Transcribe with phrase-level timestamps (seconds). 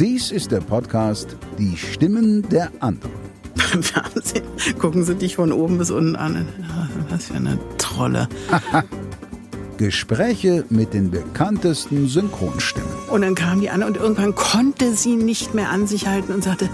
[0.00, 3.12] Dies ist der Podcast Die Stimmen der anderen.
[3.54, 4.44] Beim Fernsehen
[4.80, 6.48] gucken sie dich von oben bis unten an.
[7.10, 8.28] Was für eine Trolle.
[9.78, 12.90] Gespräche mit den bekanntesten Synchronstimmen.
[13.08, 16.42] Und dann kam die an und irgendwann konnte sie nicht mehr an sich halten und
[16.42, 16.68] sagte,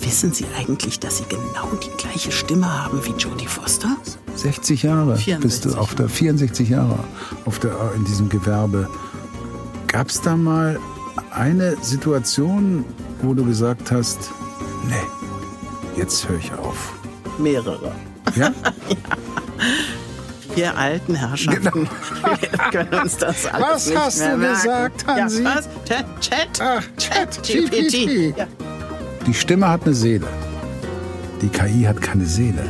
[0.00, 3.94] wissen Sie eigentlich, dass Sie genau die gleiche Stimme haben wie Jodie Foster?
[4.36, 6.98] 60 Jahre 64 bist du auf der 64 Jahre
[7.44, 8.88] auf der in diesem Gewerbe.
[9.86, 10.78] Gab es da mal
[11.34, 12.84] eine Situation,
[13.22, 14.30] wo du gesagt hast,
[14.88, 14.94] nee,
[16.00, 16.94] jetzt höre ich auf.
[17.38, 17.92] Mehrere.
[18.36, 18.52] Ja?
[20.54, 24.54] Wir alten Herrschaften wir können uns das alles Was nicht hast mehr du merken.
[24.62, 25.42] gesagt, Hansi?
[25.44, 25.68] Ja, was?
[25.86, 27.42] Chat, Chat, Ach, Chat.
[27.42, 28.36] GPT.
[28.36, 28.46] Ja.
[29.26, 30.26] Die Stimme hat eine Seele.
[31.40, 32.68] Die KI hat keine Seele.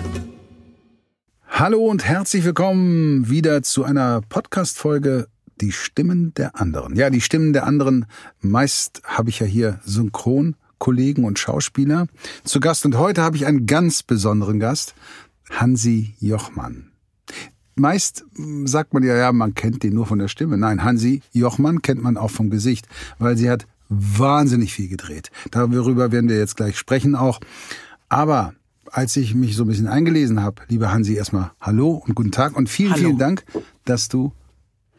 [1.49, 5.27] Hallo und herzlich willkommen wieder zu einer Podcast-Folge
[5.61, 6.97] Die Stimmen der anderen.
[6.97, 8.07] Ja, die Stimmen der anderen.
[8.41, 12.07] Meist habe ich ja hier Synchronkollegen und Schauspieler
[12.45, 12.85] zu Gast.
[12.85, 14.95] Und heute habe ich einen ganz besonderen Gast,
[15.51, 16.93] Hansi Jochmann.
[17.75, 20.59] Meist mm, sagt man ja, ja, man kennt den nur von der Stimme.
[20.59, 22.87] Nein, Hansi Jochmann kennt man auch vom Gesicht,
[23.19, 25.31] weil sie hat wahnsinnig viel gedreht.
[25.51, 27.41] Darüber werden wir jetzt gleich sprechen auch.
[28.09, 28.55] Aber
[28.91, 32.57] als ich mich so ein bisschen eingelesen habe, liebe Hansi, erstmal Hallo und guten Tag
[32.57, 33.01] und vielen, Hallo.
[33.03, 33.45] vielen Dank,
[33.85, 34.33] dass du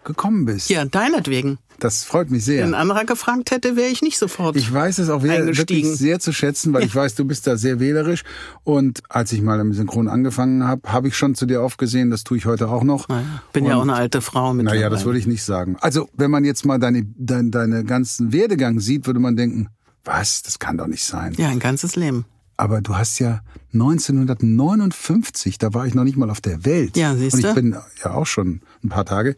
[0.05, 0.69] gekommen bist.
[0.69, 1.57] ja, deinetwegen.
[1.79, 2.61] Das freut mich sehr.
[2.63, 4.55] Wenn ein anderer gefragt hätte, wäre ich nicht sofort.
[4.55, 7.57] Ich weiß es auch sehr, wirklich sehr zu schätzen, weil ich weiß, du bist da
[7.57, 8.23] sehr wählerisch.
[8.63, 12.09] Und als ich mal im Synchron angefangen habe, habe ich schon zu dir aufgesehen.
[12.11, 13.09] Das tue ich heute auch noch.
[13.09, 14.65] naja, bin ja Und- auch eine alte Frau mit.
[14.65, 15.75] Naja, das würde ich nicht sagen.
[15.81, 19.67] Also, wenn man jetzt mal deine, deine, deine ganzen Werdegang sieht, würde man denken,
[20.05, 21.33] was, das kann doch nicht sein.
[21.37, 22.25] Ja, ein ganzes Leben.
[22.55, 23.41] Aber du hast ja
[23.73, 26.95] 1959, da war ich noch nicht mal auf der Welt.
[26.97, 27.47] Ja, Und siehste.
[27.47, 29.35] ich bin ja auch schon ein paar Tage.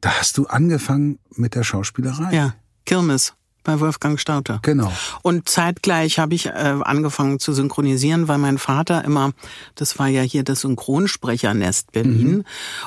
[0.00, 2.34] Da hast du angefangen mit der Schauspielerei.
[2.34, 2.54] Ja,
[2.86, 4.60] Kirmes bei Wolfgang Stauter.
[4.62, 4.90] Genau.
[5.22, 9.32] Und zeitgleich habe ich äh, angefangen zu synchronisieren, weil mein Vater immer,
[9.74, 12.44] das war ja hier das Synchronsprechernest Berlin,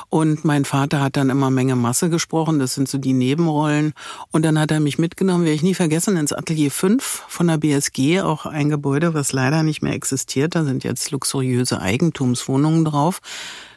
[0.08, 3.94] und mein Vater hat dann immer Menge Masse gesprochen, das sind so die Nebenrollen.
[4.32, 7.58] Und dann hat er mich mitgenommen, werde ich nie vergessen, ins Atelier 5 von der
[7.58, 10.54] BSG, auch ein Gebäude, was leider nicht mehr existiert.
[10.54, 13.20] Da sind jetzt luxuriöse Eigentumswohnungen drauf.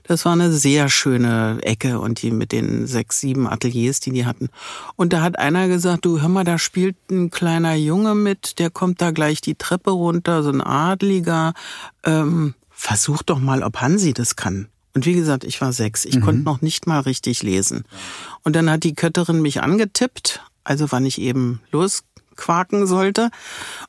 [0.08, 4.26] Das war eine sehr schöne Ecke und die mit den sechs, sieben Ateliers, die die
[4.26, 4.50] hatten.
[4.96, 8.70] Und da hat einer gesagt, du hör mal, da spielt ein kleiner Junge mit, der
[8.70, 11.54] kommt da gleich die Treppe runter, so ein Adliger.
[12.04, 14.70] Ähm, versuch doch mal, ob Hansi das kann.
[14.94, 16.06] Und wie gesagt, ich war sechs.
[16.06, 17.84] Ich konnte noch nicht mal richtig lesen.
[18.44, 21.62] Und dann hat die Kötterin mich angetippt, also wann ich eben
[22.38, 23.30] losquaken sollte.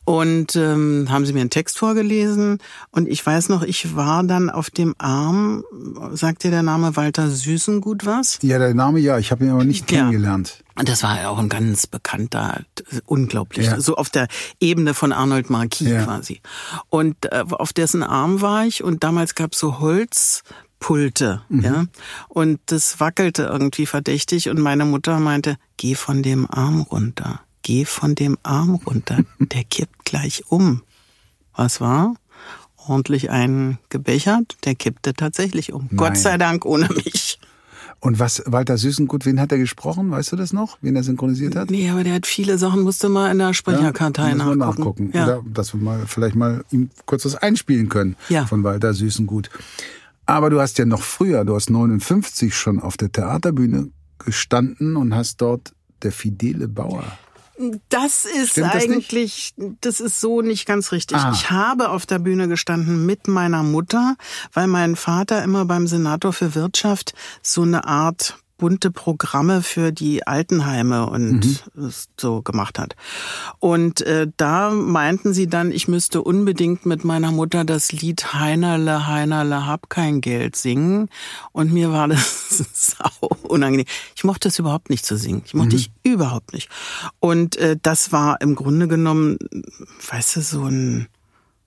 [0.04, 2.58] Und ähm, haben sie mir einen Text vorgelesen.
[2.90, 5.64] Und ich weiß noch, ich war dann auf dem Arm,
[6.12, 8.38] sagt dir der Name Walter Süßengut was?
[8.42, 10.64] Ja, der Name ja, ich habe ihn aber nicht kennengelernt.
[10.78, 12.60] Und das war ja auch ein ganz bekannter,
[13.06, 13.80] unglaublich, Ja.
[13.80, 14.28] so auf der
[14.60, 16.04] Ebene von Arnold Marquis Ja.
[16.04, 16.40] quasi.
[16.88, 21.60] Und äh, auf dessen Arm war ich und damals gab es so Holzpulte, Mhm.
[21.64, 21.84] ja.
[22.28, 27.84] Und das wackelte irgendwie verdächtig und meine Mutter meinte, geh von dem Arm runter, geh
[27.84, 30.82] von dem Arm runter, der kippt gleich um.
[31.54, 32.14] Was war?
[32.76, 35.88] Ordentlich einen gebechert, der kippte tatsächlich um.
[35.96, 37.38] Gott sei Dank ohne mich.
[38.00, 40.10] Und was, Walter Süßengut, wen hat er gesprochen?
[40.12, 40.78] Weißt du das noch?
[40.82, 41.68] Wen er synchronisiert hat?
[41.68, 44.58] Nee, aber der hat viele Sachen, musste mal in der Sprecherkartei Ja, nachgucken.
[44.60, 45.10] nachgucken.
[45.12, 45.24] Ja.
[45.24, 48.46] Oder dass wir mal vielleicht mal ihm kurz was einspielen können Ja.
[48.46, 49.50] von Walter Süßengut.
[50.26, 55.14] Aber du hast ja noch früher, du hast 59 schon auf der Theaterbühne gestanden und
[55.14, 57.02] hast dort der Fidele Bauer.
[57.88, 61.16] Das ist Stimmt das eigentlich, das ist so nicht ganz richtig.
[61.16, 61.32] Ah.
[61.34, 64.16] Ich habe auf der Bühne gestanden mit meiner Mutter,
[64.52, 70.26] weil mein Vater immer beim Senator für Wirtschaft so eine Art bunte Programme für die
[70.26, 71.64] Altenheime und
[72.18, 72.96] so gemacht hat.
[73.60, 79.06] Und äh, da meinten sie dann, ich müsste unbedingt mit meiner Mutter das Lied Heinerle,
[79.06, 81.08] Heinerle, hab kein Geld singen.
[81.52, 83.86] Und mir war das sau unangenehm.
[84.14, 85.42] Ich mochte es überhaupt nicht zu singen.
[85.46, 86.68] Ich mochte ich überhaupt nicht.
[87.20, 89.38] Und äh, das war im Grunde genommen,
[90.10, 91.08] weißt du, so ein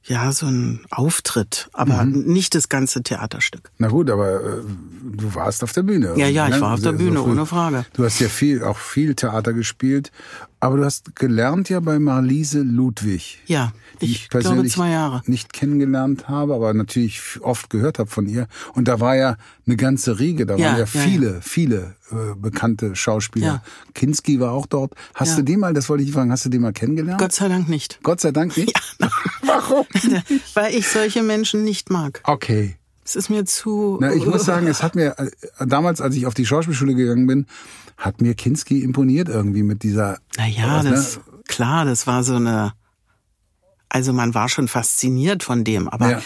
[0.04, 3.70] ja, so ein Auftritt, aber nicht das ganze Theaterstück.
[3.78, 4.62] Na gut, aber äh,
[5.04, 6.14] du warst auf der Bühne.
[6.18, 7.86] Ja, ja, ich war auf der Bühne, so ohne Frage.
[7.94, 10.12] Du hast ja viel, auch viel Theater gespielt,
[10.62, 13.42] aber du hast gelernt ja bei Marlise Ludwig.
[13.48, 15.22] Ja, die ich glaube zwei Jahre.
[15.26, 18.48] nicht kennengelernt habe, aber natürlich oft gehört habe von ihr.
[18.74, 19.36] Und da war ja
[19.68, 23.46] eine ganze Riege, da Ja, waren ja ja, viele, viele äh, bekannte Schauspieler.
[23.46, 23.64] Ja.
[23.94, 24.94] Kinski war auch dort.
[25.16, 25.36] Hast Ja.
[25.38, 27.20] du den mal, das wollte ich fragen, hast du den mal kennengelernt?
[27.20, 28.00] Gott sei Dank nicht.
[28.04, 28.74] Gott sei Dank nicht.
[29.46, 29.86] Warum?
[30.54, 32.22] Weil ich solche Menschen nicht mag.
[32.24, 32.78] Okay.
[33.04, 33.98] Es ist mir zu.
[34.00, 35.30] Na, ich muss sagen, es hat mir äh,
[35.66, 37.48] damals, als ich auf die Schauspielschule gegangen bin,
[38.02, 40.90] hat mir Kinski imponiert irgendwie mit dieser Naja, was, ne?
[40.90, 42.74] das klar, das war so eine
[43.94, 46.22] also man war schon fasziniert von dem, aber ja.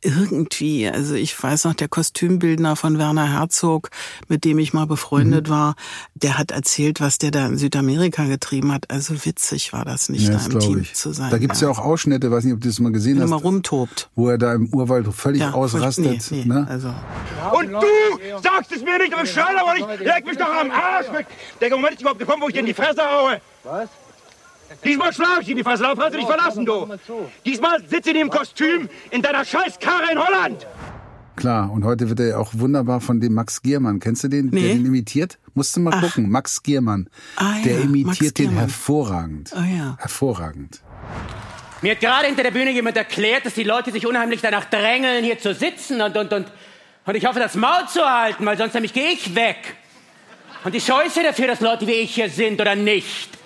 [0.00, 3.90] irgendwie, also ich weiß noch, der Kostümbildner von Werner Herzog,
[4.28, 5.52] mit dem ich mal befreundet mhm.
[5.52, 5.74] war,
[6.14, 8.90] der hat erzählt, was der da in Südamerika getrieben hat.
[8.90, 10.94] Also witzig war das nicht, ja, da im Team ich.
[10.94, 11.30] zu sein.
[11.30, 11.68] Da gibt's ja.
[11.68, 13.30] ja auch Ausschnitte, weiß nicht, ob du das mal gesehen Wenn hast.
[13.30, 14.08] mal rumtobt.
[14.14, 16.30] Wo er da im Urwald völlig ausrastet.
[16.30, 16.66] Nee, nee, ne?
[16.70, 16.88] also.
[17.52, 20.70] Und du sagst es mir nicht, aber ich schreie aber nicht, leg mich doch am
[20.70, 21.26] Arsch weg.
[21.60, 23.42] Der Moment ist überhaupt gekommen, wo ich dir in die Fresse haue.
[23.64, 23.90] Was?
[24.84, 26.88] Diesmal schlage ich in die Fresse, darauf hast du dich verlassen, du.
[27.44, 30.66] Diesmal sitze ich in dem Kostüm in deiner Scheißkarre in Holland.
[31.36, 33.98] Klar, und heute wird er auch wunderbar von dem Max Giermann.
[33.98, 34.60] Kennst du den, nee.
[34.60, 35.38] der den imitiert?
[35.54, 36.02] Musst du mal Ach.
[36.02, 36.28] gucken.
[36.28, 37.08] Max Giermann.
[37.36, 37.62] Ah, ja.
[37.64, 39.50] Der imitiert den hervorragend.
[39.56, 39.96] Oh, ja.
[39.98, 40.82] Hervorragend.
[41.82, 45.24] Mir hat gerade hinter der Bühne jemand erklärt, dass die Leute sich unheimlich danach drängeln,
[45.24, 46.46] hier zu sitzen und, und, und,
[47.06, 49.76] und ich hoffe, das Maul zu halten, weil sonst nämlich gehe ich weg.
[50.62, 53.39] Und ich scheue dafür, dass Leute wie ich hier sind oder nicht.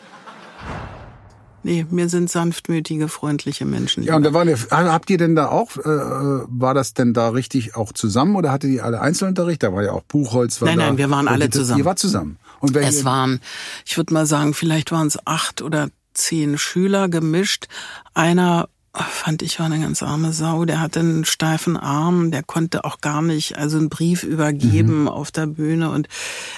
[1.64, 4.02] Nee, mir sind sanftmütige, freundliche Menschen.
[4.02, 7.30] Ja, und da waren ja, habt ihr denn da auch, äh, war das denn da
[7.30, 9.62] richtig auch zusammen oder hattet ihr alle Einzelunterricht?
[9.62, 10.60] Da war ja auch Buchholz.
[10.60, 10.86] War nein, da.
[10.86, 11.78] nein, wir waren alle das, zusammen.
[11.78, 12.38] Ihr wart zusammen.
[12.60, 13.40] Und es waren,
[13.84, 17.66] ich würde mal sagen, vielleicht waren es acht oder zehn Schüler gemischt.
[18.14, 18.68] Einer
[19.02, 20.64] fand ich war eine ganz arme Sau.
[20.64, 25.08] Der hatte einen steifen Arm, der konnte auch gar nicht, also einen Brief übergeben mhm.
[25.08, 26.08] auf der Bühne und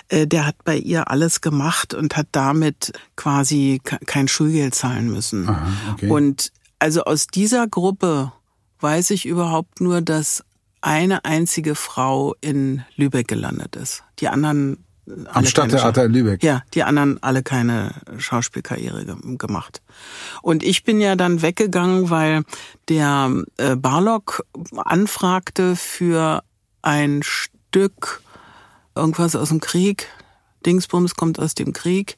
[0.08, 5.48] äh, der hat bei ihr alles gemacht und hat damit quasi kein Schulgeld zahlen müssen.
[5.48, 6.10] Aha, okay.
[6.10, 8.32] Und also aus dieser Gruppe
[8.80, 10.44] weiß ich überhaupt nur, dass
[10.82, 14.04] eine einzige Frau in Lübeck gelandet ist.
[14.20, 14.84] Die anderen
[15.32, 16.42] am Stadttheater in Lübeck.
[16.42, 19.06] Ja, die anderen alle keine Schauspielkarriere
[19.38, 19.82] gemacht.
[20.42, 22.42] Und ich bin ja dann weggegangen, weil
[22.88, 24.44] der äh, Barlock
[24.76, 26.42] anfragte für
[26.82, 28.22] ein Stück
[28.94, 30.08] irgendwas aus dem Krieg.
[30.64, 32.16] Dingsbums kommt aus dem Krieg.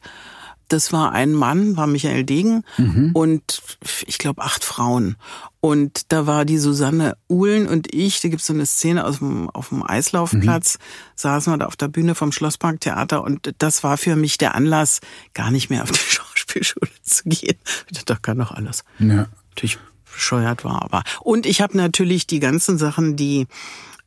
[0.68, 3.12] Das war ein Mann, war Michael Degen mhm.
[3.14, 3.62] und
[4.06, 5.16] ich glaube acht Frauen.
[5.60, 9.50] Und da war die Susanne Uhlen und ich, da gibt's so eine Szene aus dem,
[9.50, 10.82] auf dem Eislaufplatz, mhm.
[11.16, 15.00] saßen wir da auf der Bühne vom Schlossparktheater und das war für mich der Anlass,
[15.34, 17.56] gar nicht mehr auf die Schauspielschule zu gehen.
[17.86, 18.84] Ich dachte, das kann doch alles.
[19.00, 19.26] Ja.
[19.50, 19.78] Natürlich
[20.12, 21.02] bescheuert war, aber.
[21.20, 23.48] Und ich habe natürlich die ganzen Sachen, die,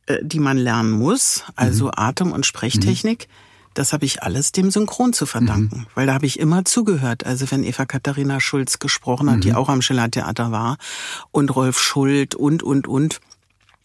[0.06, 1.92] äh, die man lernen muss, also mhm.
[1.96, 3.28] Atem- und Sprechtechnik.
[3.28, 5.86] Mhm das habe ich alles dem Synchron zu verdanken, mhm.
[5.96, 7.26] weil da habe ich immer zugehört.
[7.26, 9.42] Also wenn Eva Katharina Schulz gesprochen hat, mhm.
[9.42, 10.78] die auch am Schillertheater war,
[11.32, 13.20] und Rolf Schult und, und, und,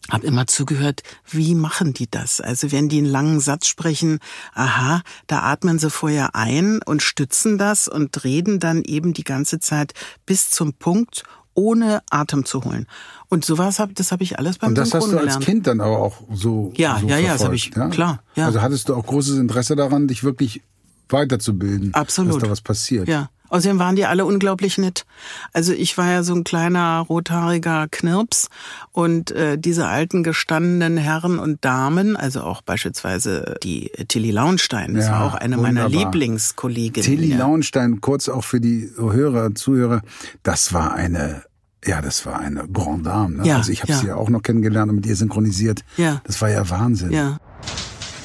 [0.09, 2.39] hab immer zugehört, wie machen die das?
[2.39, 4.19] Also wenn die einen langen Satz sprechen,
[4.53, 9.59] aha, da atmen sie vorher ein und stützen das und reden dann eben die ganze
[9.59, 9.93] Zeit
[10.25, 11.23] bis zum Punkt,
[11.57, 12.85] ohne Atem zu holen.
[13.29, 15.67] Und sowas hab, das habe ich alles beim Und das Synchron hast du als Kind
[15.67, 17.89] dann aber auch so Ja, so ja, ja, das habe ich ja?
[17.89, 18.21] klar.
[18.35, 18.45] Ja.
[18.45, 20.61] Also hattest du auch großes Interesse daran, dich wirklich
[21.09, 22.35] weiterzubilden, Absolut.
[22.35, 23.07] dass da was passiert.
[23.07, 23.29] Ja.
[23.49, 25.05] Außerdem waren die alle unglaublich nett.
[25.53, 28.49] Also ich war ja so ein kleiner rothaariger Knirps
[28.91, 35.05] und äh, diese alten gestandenen Herren und Damen, also auch beispielsweise die Tilly Launstein, das
[35.05, 35.87] ja, war auch eine wunderbar.
[35.87, 37.09] meiner Lieblingskolleginnen.
[37.09, 37.37] Tilly ja.
[37.37, 40.01] Launstein, kurz auch für die Hörer, Zuhörer,
[40.43, 41.43] das war eine
[41.87, 43.37] ja, das war eine Grande Dame.
[43.37, 43.47] Ne?
[43.47, 43.99] Ja, also ich habe ja.
[43.99, 45.81] sie ja auch noch kennengelernt und mit ihr synchronisiert.
[45.95, 46.21] Ja.
[46.25, 47.11] Das war ja Wahnsinn.
[47.11, 47.37] Ja.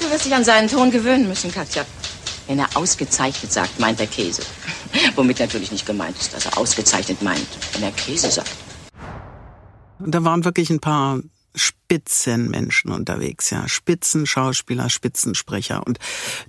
[0.00, 1.84] Du wirst dich an seinen Ton gewöhnen müssen, Katja.
[2.48, 4.42] Wenn er ausgezeichnet sagt, meint er Käse.
[5.16, 8.50] Womit natürlich nicht gemeint ist, dass er ausgezeichnet meint, wenn er Käse sagt.
[10.00, 11.20] Und da waren wirklich ein paar
[11.54, 13.68] Spitzenmenschen unterwegs, ja.
[13.68, 15.86] Spitzenschauspieler, Spitzensprecher.
[15.86, 15.98] Und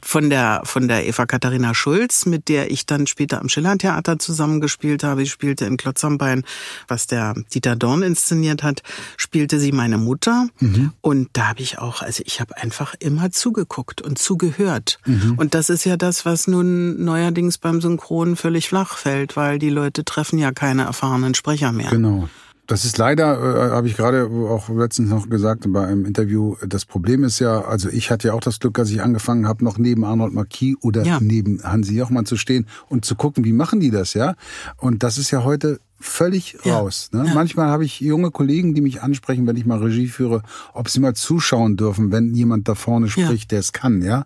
[0.02, 5.04] von der, von der Eva Katharina Schulz, mit der ich dann später am Schillertheater zusammengespielt
[5.04, 6.46] habe, ich spielte in Klotz am Bein,
[6.88, 8.84] was der Dieter Dorn inszeniert hat,
[9.18, 10.48] spielte sie meine Mutter.
[10.60, 10.94] Mhm.
[11.02, 15.00] Und da habe ich auch, also ich habe einfach immer zugeguckt und zugehört.
[15.06, 15.34] Mhm.
[15.38, 19.70] Und das ist ja das, was nun neuerdings beim Synchron völlig flach fällt, weil die
[19.70, 21.90] Leute treffen ja keine erfahrenen Sprecher mehr.
[21.90, 22.30] Genau.
[22.65, 26.86] Das ist leider, äh, habe ich gerade auch letztens noch gesagt bei einem Interview, das
[26.86, 29.77] Problem ist ja, also ich hatte ja auch das Glück, dass ich angefangen habe, noch
[29.77, 31.20] neben Arnold Marquis oder ja.
[31.20, 34.36] neben Hansi Jochmann zu stehen und zu gucken, wie machen die das, ja?
[34.77, 36.77] Und das ist ja heute völlig ja.
[36.77, 37.10] raus.
[37.12, 37.25] Ne?
[37.27, 37.34] Ja.
[37.34, 40.43] Manchmal habe ich junge Kollegen, die mich ansprechen, wenn ich mal Regie führe,
[40.74, 44.25] ob sie mal zuschauen dürfen, wenn jemand da vorne spricht, der es kann, ja.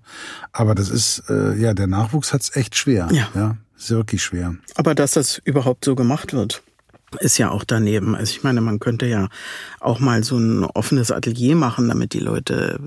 [0.51, 3.07] Aber das ist, äh, ja, der Nachwuchs hat's echt schwer.
[3.11, 3.29] Ja.
[3.33, 3.57] ja.
[3.77, 4.55] Ist wirklich schwer.
[4.75, 6.63] Aber dass das überhaupt so gemacht wird
[7.21, 8.15] ist ja auch daneben.
[8.15, 9.29] Also ich meine, man könnte ja
[9.79, 12.79] auch mal so ein offenes Atelier machen, damit die Leute,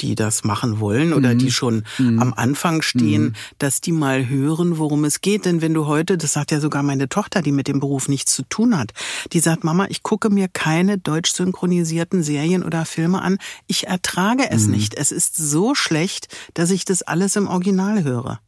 [0.00, 1.38] die das machen wollen oder mhm.
[1.38, 2.18] die schon mhm.
[2.18, 3.32] am Anfang stehen, mhm.
[3.58, 5.44] dass die mal hören, worum es geht.
[5.44, 8.34] Denn wenn du heute, das sagt ja sogar meine Tochter, die mit dem Beruf nichts
[8.34, 8.92] zu tun hat,
[9.32, 13.38] die sagt, Mama, ich gucke mir keine deutsch synchronisierten Serien oder Filme an.
[13.68, 14.72] Ich ertrage es mhm.
[14.72, 14.94] nicht.
[14.94, 18.40] Es ist so schlecht, dass ich das alles im Original höre.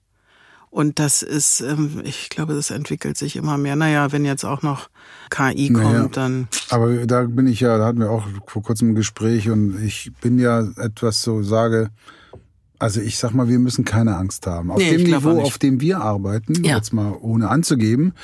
[0.73, 3.77] Und das ist, ähm, ich glaube, das entwickelt sich immer mehr.
[3.77, 4.89] Naja, wenn jetzt auch noch
[5.29, 6.09] KI kommt, Naja.
[6.09, 9.83] dann Aber da bin ich ja, da hatten wir auch vor kurzem ein Gespräch und
[9.85, 11.91] ich bin ja etwas so sage,
[12.79, 14.71] also ich sag mal, wir müssen keine Angst haben.
[14.71, 16.77] Auf Nee, dem Niveau, auf dem wir arbeiten, Ja.
[16.77, 18.15] jetzt mal ohne anzugeben,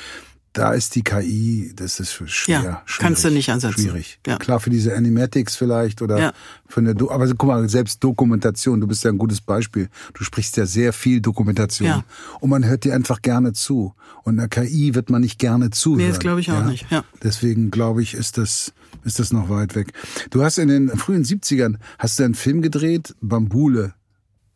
[0.58, 2.60] da ist die KI, das ist schwer.
[2.62, 3.80] Ja, schwierig, kannst du nicht ansetzen.
[3.80, 4.18] Schwierig.
[4.26, 4.36] Ja.
[4.36, 6.32] Klar für diese Animatics vielleicht oder Ja.
[6.66, 9.88] für eine, Do aber guck mal, selbst Dokumentation, du bist ja ein gutes Beispiel.
[10.14, 12.04] Du sprichst ja sehr viel Dokumentation Ja.
[12.40, 13.94] und man hört dir einfach gerne zu.
[14.24, 16.02] Und einer KI wird man nicht gerne zuhören.
[16.02, 17.04] Nee, das glaube ich auch nicht, ja.
[17.22, 18.72] Deswegen glaube ich, ist das,
[19.04, 19.92] ist das noch weit weg.
[20.30, 23.94] Du hast in den frühen 70ern, hast du einen Film gedreht, Bambule,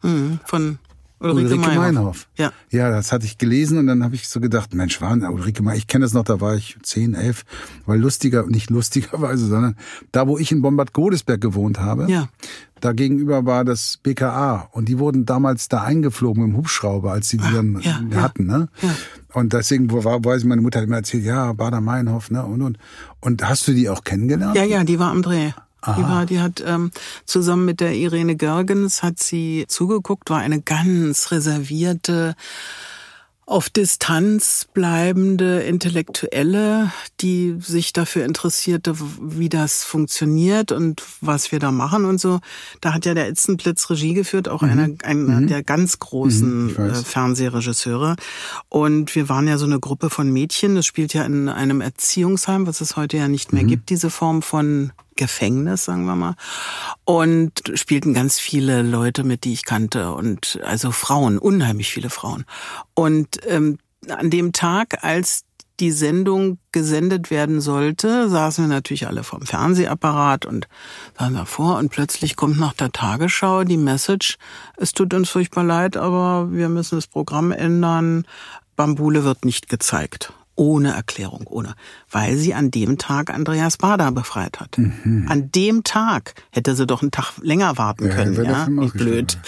[0.03, 0.79] mhm, von
[1.23, 2.29] Ulrike, Ulrike, Meinhof.
[2.37, 2.53] Ja.
[2.71, 5.79] Ja, das hatte ich gelesen und dann habe ich so gedacht, Mensch, war Ulrike Meinhof,
[5.79, 7.45] ich kenne das noch, da war ich 10, 11,
[7.87, 9.77] weil lustiger, nicht lustigerweise, sondern
[10.13, 12.29] da, wo ich in Bombard-Godesberg gewohnt habe, Ja.
[12.81, 17.29] da gegenüber war das BKA und die wurden damals da eingeflogen mit dem Hubschrauber, als
[17.29, 18.21] sie die dann Ah, ja, ja.
[18.23, 18.69] hatten, ne?
[18.83, 18.91] Ja.
[19.35, 22.61] Und deswegen war, weiß ich, meine Mutter hat immer erzählt, ja, Bader Meinhof, ne, und,
[22.63, 22.79] und.
[23.21, 24.57] Und hast du die auch kennengelernt?
[24.57, 25.53] Ja, ja, die war am Dreh.
[25.85, 26.91] Die war, die hat ähm,
[27.25, 32.35] zusammen mit der Irene Görgens hat sie zugeguckt, war eine ganz reservierte,
[33.45, 41.73] auf Distanz bleibende Intellektuelle, die sich dafür interessierte, wie das funktioniert und was wir da
[41.73, 42.39] machen und so.
[42.81, 46.95] Da hat ja der Itzenblitz Regie geführt, auch einer, einer der ganz großen Mhm, äh,
[46.95, 48.15] Fernsehregisseure.
[48.69, 50.77] Und wir waren ja so eine Gruppe von Mädchen.
[50.77, 53.59] Das spielt ja in einem Erziehungsheim, was es heute ja nicht Mhm.
[53.59, 56.35] mehr gibt, diese Form von Gefängnis, sagen wir mal.
[57.05, 60.13] Und spielten ganz viele Leute mit, die ich kannte.
[60.13, 62.45] Und also Frauen, unheimlich viele Frauen.
[62.95, 63.79] Und ähm,
[64.09, 65.45] an dem Tag, als
[65.81, 70.69] die Sendung gesendet werden sollte, saßen wir natürlich alle vorm Fernsehapparat und
[71.19, 74.37] saßen davor und plötzlich kommt nach der Tagesschau die Message,
[74.77, 78.27] es tut uns furchtbar leid, aber wir müssen das Programm ändern,
[78.77, 80.33] Bambule wird nicht gezeigt.
[80.55, 81.75] Ohne Erklärung, ohne.
[82.11, 84.77] Weil sie an dem Tag Andreas Bader befreit hat.
[84.79, 88.11] An dem Tag hätte sie doch einen Tag länger warten Mhm.
[88.11, 88.35] Ja, können.
[88.45, 88.93] Ja, ausgestrahlt.
[88.95, 89.39] blöd.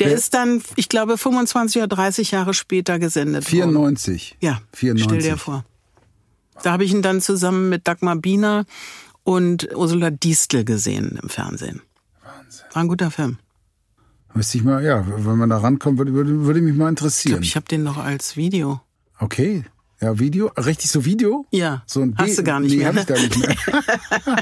[0.00, 3.70] Der ist dann, ich glaube, 25 oder 30 Jahre später gesendet worden.
[3.70, 4.36] 94.
[4.40, 5.04] Ja, 94.
[5.20, 5.64] stell dir vor.
[6.62, 8.64] Da habe ich ihn dann zusammen mit Dagmar Biener
[9.22, 11.80] und Ursula Distel gesehen im Fernsehen.
[12.22, 12.64] Wahnsinn.
[12.72, 13.38] War ein guter Film.
[14.34, 17.32] Müsste ich mal, ja, wenn man da rankommt, würde, würde, würde mich mal Ich interessieren.
[17.34, 18.80] glaube, ich habe den noch als Video.
[19.18, 19.64] Okay.
[20.02, 20.46] Ja, Video?
[20.56, 21.46] Richtig so Video?
[21.50, 23.14] Ja, So ein hast B- du gar nicht nee, mehr, hab ich ne?
[23.14, 23.56] gar nicht mehr.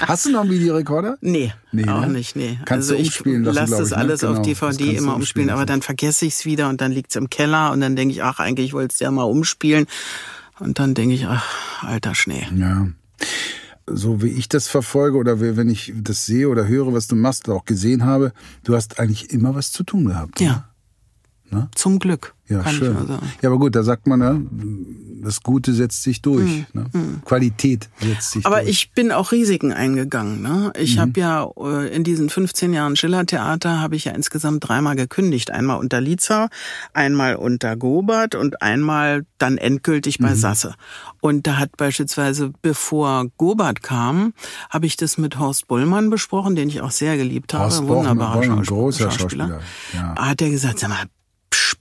[0.00, 1.18] Hast du noch einen Videorekorder?
[1.20, 2.08] Nee, Nee, auch ne?
[2.14, 2.58] nicht, nee.
[2.64, 4.02] Kannst also du umspielen lassen, lasse glaub das ich, ne?
[4.02, 5.66] alles auf Genau, das DVD immer umspielen umspielen, aber lassen.
[5.68, 8.40] dann vergesse ich es wieder und dann liegt's im Keller und dann denke ich, ach,
[8.40, 9.86] eigentlich wollte es ja mal umspielen.
[10.58, 12.46] Und dann denke ich, ach, alter Schnee.
[12.56, 12.88] Ja.
[13.86, 17.48] So wie ich das verfolge oder wenn ich das sehe oder höre, was du machst
[17.48, 18.32] oder auch gesehen habe,
[18.64, 20.40] du hast eigentlich immer was zu tun gehabt.
[20.40, 20.69] Ja.
[21.52, 21.68] Ne?
[21.74, 22.88] Zum Glück, Ja, kann schön.
[22.92, 23.32] ich mal sagen.
[23.42, 24.46] Ja, aber gut, da sagt man, ne,
[25.22, 26.64] das Gute setzt sich durch.
[26.72, 26.86] Ne?
[27.24, 28.70] Qualität setzt sich Aber durch.
[28.70, 30.40] ich bin auch Risiken eingegangen.
[30.42, 30.72] Ne?
[30.78, 31.00] Ich Mhm.
[31.00, 35.50] habe ja äh, in diesen 15 Jahren Schillertheater habe ich ja insgesamt dreimal gekündigt.
[35.50, 36.48] Einmal unter Liza,
[36.94, 40.24] einmal unter Gobert und einmal dann endgültig Mhm.
[40.24, 40.74] bei Sasse.
[41.20, 44.32] Und da hat beispielsweise, bevor Gobert kam,
[44.70, 47.64] habe ich das mit Horst Bullmann besprochen, den ich auch sehr geliebt habe.
[47.64, 49.60] Horst wunderbarer Bullmann, Schauspiel- großer Schauspieler,
[49.92, 50.14] ja.
[50.16, 51.04] Hat er gesagt, sag mal,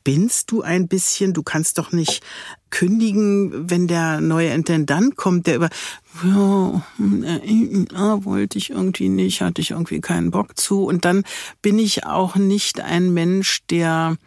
[0.09, 1.33] spinnst du ein bisschen?
[1.33, 2.23] Du kannst doch nicht
[2.71, 5.69] kündigen, wenn der neue Intendant kommt, der über,
[6.23, 10.83] ja, äh, ah, wollte ich irgendwie nicht, hatte ich irgendwie keinen Bock zu.
[10.85, 11.23] Und dann
[11.61, 14.17] bin ich auch nicht ein Mensch, der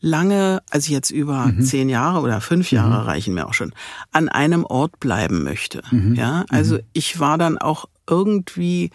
[0.00, 1.62] lange, also jetzt über Mhm.
[1.62, 3.72] zehn Jahre oder fünf Jahre reichen mir auch schon,
[4.12, 5.82] an einem Ort bleiben möchte.
[5.90, 6.14] Mhm.
[6.14, 8.90] Ja, also ich war dann auch irgendwie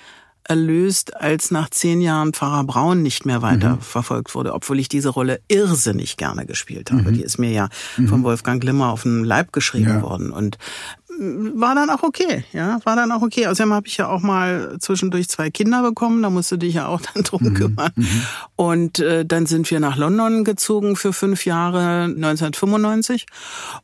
[0.47, 3.81] erlöst, als nach zehn Jahren Pfarrer Braun nicht mehr weiter Mhm.
[3.81, 6.99] verfolgt wurde, obwohl ich diese Rolle irrsinnig gerne gespielt Mhm.
[6.99, 7.11] habe.
[7.13, 7.69] Die ist mir ja
[8.07, 10.01] von Wolfgang Glimmer auf den Leib geschrieben Ja.
[10.01, 10.57] worden und
[11.07, 13.47] war dann auch okay, ja, war dann auch okay.
[13.47, 16.88] Außerdem habe ich ja auch mal zwischendurch zwei Kinder bekommen, da musst du dich ja
[16.88, 17.91] auch dann drum kümmern.
[18.55, 23.25] Und äh, dann sind wir nach London gezogen für fünf Jahre 1995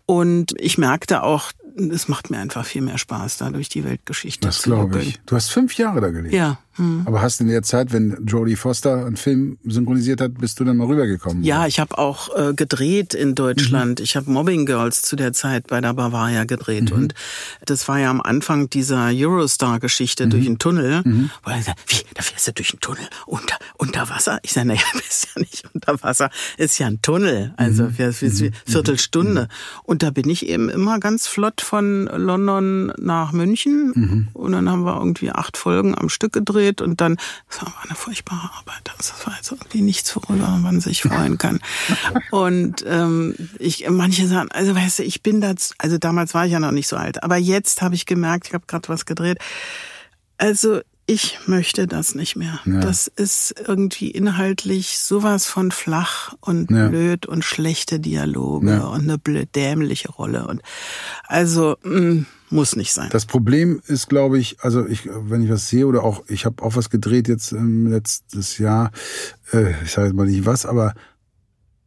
[0.05, 4.47] und ich merkte auch, es macht mir einfach viel mehr Spaß, da durch die Weltgeschichte
[4.47, 5.07] das zu glaube ruckeln.
[5.07, 5.19] ich.
[5.25, 6.33] Du hast fünf Jahre da gelebt.
[6.33, 6.59] Ja.
[6.75, 7.03] Hm.
[7.05, 10.77] Aber hast in der Zeit, wenn Jodie Foster einen Film synchronisiert hat, bist du dann
[10.77, 11.43] mal rübergekommen?
[11.43, 13.99] Ja, ich habe auch äh, gedreht in Deutschland.
[13.99, 14.03] Mhm.
[14.03, 16.91] Ich habe Mobbing Girls zu der Zeit bei der Bavaria gedreht.
[16.91, 16.95] Mhm.
[16.97, 17.13] Und
[17.65, 20.29] das war ja am Anfang dieser Eurostar-Geschichte Mhm.
[20.29, 21.03] durch den Tunnel.
[21.43, 24.39] Wo er gesagt wie, da fährst du durch den Tunnel unter, unter Wasser?
[24.43, 27.53] Ich sage, naja, das ist ja nicht unter Wasser, ist ja ein Tunnel.
[27.57, 27.91] Also Mhm.
[27.93, 29.47] für, für, für Viertelstunde.
[29.83, 33.91] Und da bin ich eben immer ganz flott von London nach München.
[33.95, 34.27] Mhm.
[34.33, 36.60] Und dann haben wir irgendwie acht Folgen am Stück gedreht.
[36.61, 37.17] Gedreht und dann,
[37.49, 38.91] das war eine furchtbare Arbeit.
[38.97, 41.59] Das war jetzt irgendwie nichts, worüber man sich freuen kann.
[42.31, 46.51] und ähm, ich, manche sagen, also weißt du, ich bin da, also damals war ich
[46.51, 49.39] ja noch nicht so alt, aber jetzt habe ich gemerkt, ich habe gerade was gedreht.
[50.37, 52.59] Also ich möchte das nicht mehr.
[52.65, 52.79] Ja.
[52.79, 56.87] Das ist irgendwie inhaltlich sowas von flach und ja.
[56.87, 58.87] blöd und schlechte Dialoge ja.
[58.87, 60.61] und eine blöd dämliche Rolle und
[61.27, 63.09] also mh, mm, muss nicht sein.
[63.11, 66.61] Das Problem ist, glaube ich, also ich, wenn ich was sehe oder auch, ich habe
[66.63, 68.91] auch was gedreht jetzt im letztes Jahr,
[69.53, 70.93] äh, ich sage jetzt mal nicht was, aber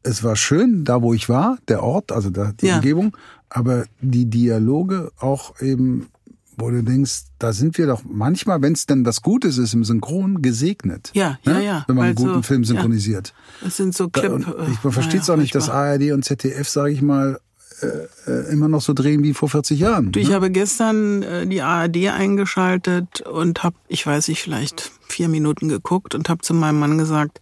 [0.03, 3.17] es war schön, da wo ich war, der Ort, also da, die Umgebung,
[3.49, 6.09] aber die Dialoge auch eben
[6.57, 9.85] wo du denkst, da sind wir doch manchmal, wenn es denn was Gutes ist im
[9.85, 11.11] Synchron, gesegnet.
[11.15, 11.55] Ja, ne?
[11.55, 11.85] ja, ja.
[11.87, 13.35] Wenn man einen guten so, Film synchronisiert.
[13.61, 13.69] Ja.
[13.69, 14.45] Es sind so Clip.
[14.45, 17.39] Da, ich man versteht es ja, auch nicht, dass ARD und ZDF, sage ich mal,
[17.83, 20.13] äh, äh, immer noch so drehen wie vor 40 Jahren.
[20.13, 20.35] Du, ich ne?
[20.35, 26.15] habe gestern äh, die ARD eingeschaltet und habe, ich weiß nicht, vielleicht vier Minuten geguckt
[26.15, 27.41] und habe zu meinem Mann gesagt,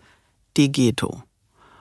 [0.57, 1.23] De Ghetto.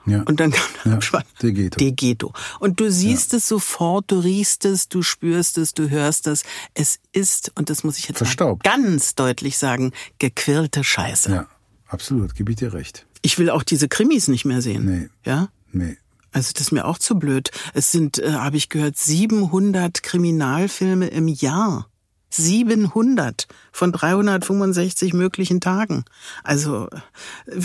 [0.06, 0.22] Ja.
[0.22, 1.22] Und dann kam der Abspann.
[1.22, 1.78] Ja, Degeto.
[1.78, 2.32] Degeto.
[2.58, 3.38] Und du siehst ja.
[3.38, 6.44] es sofort, du riechst es, du spürst es, du hörst es.
[6.74, 8.64] Es ist, und das muss ich jetzt Verstaubt.
[8.64, 11.32] ganz deutlich sagen, gequirlte Scheiße.
[11.32, 11.46] Ja,
[11.86, 13.06] absolut, gebe ich dir recht.
[13.22, 14.84] Ich will auch diese Krimis nicht mehr sehen.
[14.84, 15.08] Nee.
[15.24, 15.48] Ja?
[15.70, 15.96] Nee.
[16.32, 17.50] Also das ist mir auch zu blöd.
[17.74, 21.88] Es sind, äh, habe ich gehört, 700 Kriminalfilme im Jahr.
[22.34, 26.04] 700 von 365 möglichen Tagen.
[26.42, 26.88] Also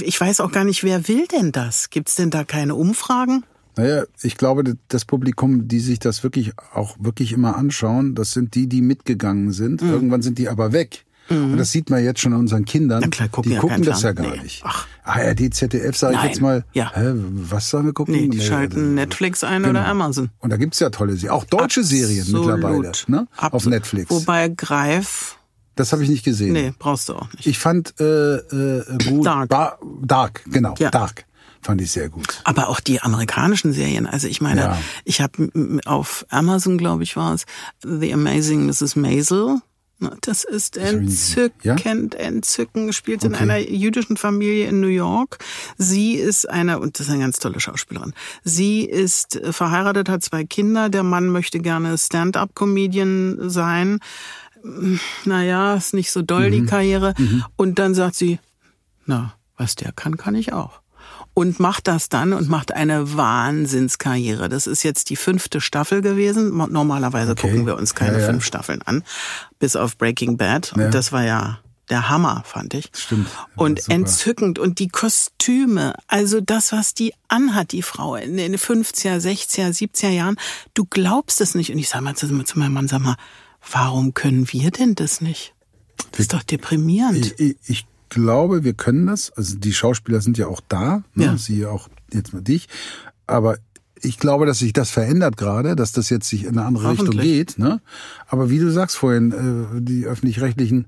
[0.02, 1.90] ich weiß auch gar nicht, wer will denn das?
[1.90, 3.44] Gibt's denn da keine Umfragen?
[3.78, 8.56] Naja, ich glaube, das Publikum, die sich das wirklich auch wirklich immer anschauen, das sind
[8.56, 9.84] die, die mitgegangen sind.
[9.84, 9.90] Mhm.
[9.90, 11.06] Irgendwann sind die aber weg.
[11.29, 11.53] Mhm.
[11.53, 13.10] Und das sieht man jetzt schon an unseren Kindern.
[13.10, 14.41] Klar, gucken die ja gucken das ja gar nee.
[14.41, 14.62] nicht.
[14.65, 14.88] Ach.
[15.03, 16.65] ARD, ZDF, sage ich jetzt mal.
[16.74, 16.91] Ja.
[16.93, 18.13] Hä, was sollen wir gucken?
[18.13, 19.79] Nee, die nee, schalten also, Netflix ein genau.
[19.79, 20.29] oder Amazon.
[20.39, 21.31] Und da gibt's ja tolle Serien.
[21.31, 21.88] Auch deutsche Absolut.
[21.88, 22.91] Serien mittlerweile.
[23.07, 23.27] Ne?
[23.38, 24.10] Auf Netflix.
[24.10, 25.38] Wobei Greif
[25.77, 26.53] das habe ich nicht gesehen.
[26.53, 27.46] Nee, brauchst du auch nicht.
[27.46, 29.25] Ich fand äh, äh, gut.
[29.25, 29.50] Dark.
[29.50, 30.74] Ba Dark, genau.
[30.79, 30.89] Ja.
[30.89, 31.25] Dark.
[31.62, 32.41] Fand ich sehr gut.
[32.43, 34.07] Aber auch die amerikanischen Serien.
[34.07, 34.77] Also ich meine, ja.
[35.05, 35.51] ich habe
[35.86, 37.46] auf Amazon, glaube ich, war es
[37.84, 38.96] The Amazing Mrs.
[38.96, 39.60] Maisel
[40.22, 41.75] das ist entzückend, ja?
[42.20, 42.94] entzückend.
[42.94, 43.33] Spielt okay.
[43.33, 45.40] in einer jüdischen Familie in New York.
[45.77, 48.14] Sie ist eine, und das ist eine ganz tolle Schauspielerin.
[48.44, 50.90] Sie ist verheiratet, hat zwei Kinder.
[50.90, 54.00] Der Mann möchte gerne Stand-up-Comedian sein.
[55.25, 56.51] Naja, ist nicht so doll, mhm.
[56.51, 57.14] die Karriere.
[57.18, 57.46] Mhm.
[57.55, 58.40] Und dann sagt sie,
[59.05, 60.81] na, was der kann, kann ich auch
[61.38, 64.50] und macht das dann und macht eine Wahnsinnskarriere.
[64.50, 66.50] Das ist jetzt die fünfte Staffel gewesen.
[66.58, 67.42] Normalerweise okay.
[67.42, 68.26] gucken wir uns keine ja, ja.
[68.26, 69.04] fünf Staffeln an,
[69.60, 70.74] bis auf Breaking Bad.
[70.74, 70.90] Und ja.
[70.90, 72.90] das war ja der Hammer, fand ich.
[72.92, 73.28] Stimmt.
[73.56, 74.58] Und entzückend.
[74.58, 80.10] Und die Kostüme, also das, was die anhat, die Frau, in den 50er, 60er, 70er
[80.10, 80.38] Jahren,
[80.74, 81.72] du glaubst es nicht.
[81.72, 83.16] Und ich sag mal zu, zu meinem Mann, sag mal,
[83.72, 85.54] warum können wir denn das nicht?
[86.14, 87.36] Das ist doch deprimierend.
[87.38, 89.31] Ich, ich, ich glaube, wir können das.
[89.31, 91.25] Also die Schauspieler sind ja auch da, ne?
[91.25, 91.37] ja.
[91.37, 92.67] sie auch jetzt mal dich.
[93.25, 93.57] Aber
[94.01, 97.17] ich glaube, dass sich das verändert gerade, dass das jetzt sich in eine andere Richtung
[97.17, 97.57] geht.
[97.57, 97.81] Ne?
[98.27, 100.85] Aber wie du sagst vorhin, äh, die öffentlich-rechtlichen,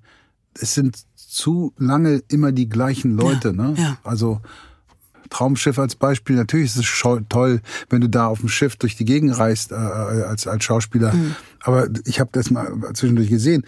[0.53, 3.49] es sind zu lange immer die gleichen Leute.
[3.49, 3.73] Ja, ne?
[3.77, 3.97] Ja.
[4.03, 4.41] Also
[5.29, 6.36] Traumschiff als Beispiel.
[6.36, 9.75] Natürlich ist es toll, wenn du da auf dem Schiff durch die Gegend reist äh,
[9.75, 11.13] als als Schauspieler.
[11.13, 11.36] Mhm.
[11.62, 13.63] Aber ich habe das mal zwischendurch gesehen.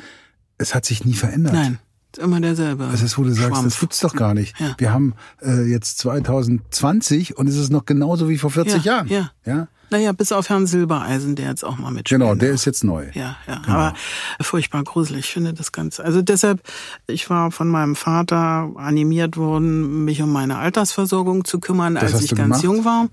[0.57, 1.53] Es hat sich nie verändert.
[1.53, 1.79] Nein.
[2.17, 2.87] Immer derselbe.
[2.91, 4.59] Das ist, wo du sagst, das gibt's doch gar nicht.
[4.59, 4.75] Ja.
[4.77, 9.07] Wir haben äh, jetzt 2020 und es ist noch genauso wie vor 40 ja, Jahren.
[9.07, 9.31] Ja.
[9.45, 9.67] ja.
[9.91, 12.21] Naja, bis auf Herrn Silbereisen, der jetzt auch mal mitspielt.
[12.21, 13.07] Genau, der ist jetzt neu.
[13.13, 13.61] Ja, ja.
[13.65, 13.75] Genau.
[13.75, 13.93] Aber
[14.39, 16.05] furchtbar gruselig, ich finde das Ganze.
[16.05, 16.61] Also deshalb,
[17.07, 22.23] ich war von meinem Vater animiert worden, mich um meine Altersversorgung zu kümmern, das als
[22.23, 22.63] ich ganz gemacht?
[22.63, 23.09] jung war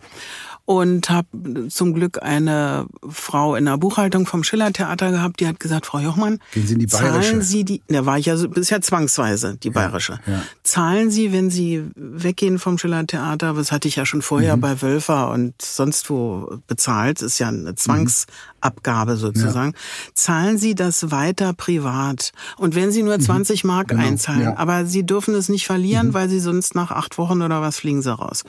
[0.68, 1.28] und habe
[1.70, 6.40] zum Glück eine Frau in der Buchhaltung vom Schillertheater gehabt, die hat gesagt, Frau Jochmann,
[6.52, 7.30] Gehen Sie in die Bayerische?
[7.30, 10.20] zahlen Sie die, da war ich ja bisher zwangsweise, die Bayerische.
[10.26, 10.42] Ja, ja.
[10.64, 14.60] Zahlen Sie, wenn Sie weggehen vom Schillertheater, das hatte ich ja schon vorher mhm.
[14.60, 17.74] bei Wölfer und sonst wo bezahlt, ist ja eine
[18.58, 19.78] Zwangsabgabe sozusagen, ja.
[20.14, 22.32] zahlen Sie das weiter privat.
[22.56, 23.68] Und wenn Sie nur 20 mhm.
[23.68, 24.02] Mark genau.
[24.02, 26.14] einzahlen, aber Sie dürfen es nicht verlieren, mhm.
[26.14, 28.44] weil Sie sonst nach acht Wochen oder was fliegen Sie raus.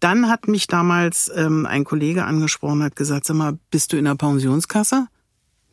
[0.00, 4.04] Dann hat mich damals ähm, ein Kollege angesprochen, hat gesagt, sag mal, bist du in
[4.04, 5.08] der Pensionskasse?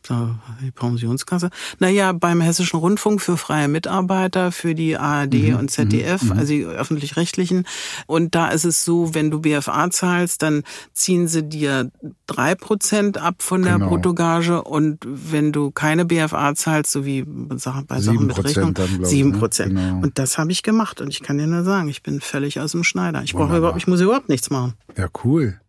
[0.08, 1.50] Die Pensionskasse.
[1.78, 6.38] Naja, beim Hessischen Rundfunk für freie Mitarbeiter, für die ARD mhm, und ZDF, mhm, mhm.
[6.38, 7.66] also die öffentlich-rechtlichen.
[8.06, 11.90] Und da ist es so, wenn du BFA zahlst, dann ziehen sie dir
[12.26, 13.88] drei Prozent ab von der genau.
[13.88, 19.32] Bruttogage und wenn du keine BFA zahlst, so wie bei Sachen mit Rechnung, sieben?
[19.32, 19.74] Prozent.
[19.74, 19.80] Ne?
[19.80, 20.02] Genau.
[20.02, 22.72] Und das habe ich gemacht und ich kann dir nur sagen, ich bin völlig aus
[22.72, 23.22] dem Schneider.
[23.22, 24.74] Ich brauche überhaupt, ich muss überhaupt nichts machen.
[24.96, 25.60] Ja, cool.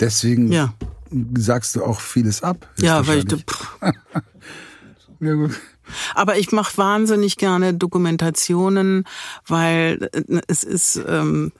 [0.00, 0.72] Deswegen ja
[1.36, 2.68] sagst du auch vieles ab.
[2.78, 3.24] Ja, weil ich.
[5.20, 5.52] ja, gut.
[6.14, 9.04] Aber ich mache wahnsinnig gerne Dokumentationen,
[9.46, 11.52] weil äh, es ist ähm,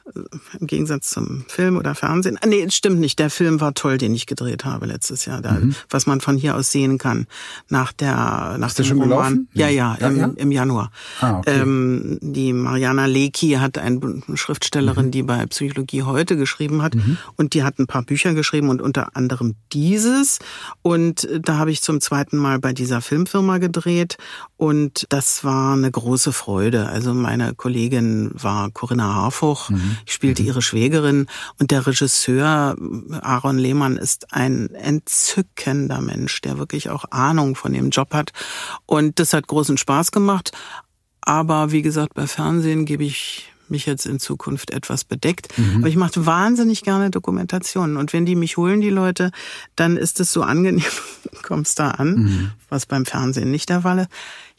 [0.59, 2.39] im Gegensatz zum Film oder Fernsehen.
[2.47, 3.19] Nee, es stimmt nicht.
[3.19, 5.41] Der Film war toll, den ich gedreht habe letztes Jahr.
[5.41, 5.75] Da, mhm.
[5.91, 7.27] Was man von hier aus sehen kann
[7.69, 9.09] nach der nach ist dem schon Roman.
[9.09, 9.49] Gelaufen?
[9.55, 10.31] Ja, ja, ja, im, ja?
[10.37, 10.91] im Januar.
[11.21, 11.61] Ah, okay.
[11.61, 14.01] ähm, die Mariana Lecki hat eine
[14.35, 15.11] Schriftstellerin, mhm.
[15.11, 17.19] die bei Psychologie heute geschrieben hat, mhm.
[17.37, 20.39] und die hat ein paar Bücher geschrieben und unter anderem dieses.
[20.83, 24.18] Und da habe ich zum zweiten Mal bei dieser Filmfirma gedreht
[24.57, 26.89] und das war eine große Freude.
[26.89, 29.99] Also meine Kollegin war Corinna Harfuch, mhm.
[30.07, 30.49] ich spielte mhm.
[30.49, 31.27] ihre Schwägerin
[31.59, 32.77] und der Regisseur
[33.23, 38.33] Aaron Lehmann ist ein entzückender Mensch, der wirklich auch Ahnung von dem Job hat
[38.87, 40.53] und das hat großen Spaß gemacht.
[41.21, 45.57] Aber wie gesagt, bei Fernsehen gebe ich mich jetzt in Zukunft etwas bedeckt.
[45.59, 45.79] Mhm.
[45.79, 47.97] Aber ich mache wahnsinnig gerne Dokumentationen.
[47.97, 49.31] Und wenn die mich holen, die Leute,
[49.77, 50.85] dann ist es so angenehm,
[51.43, 52.51] kommst da an, mhm.
[52.69, 54.09] was beim Fernsehen nicht der Fall ist.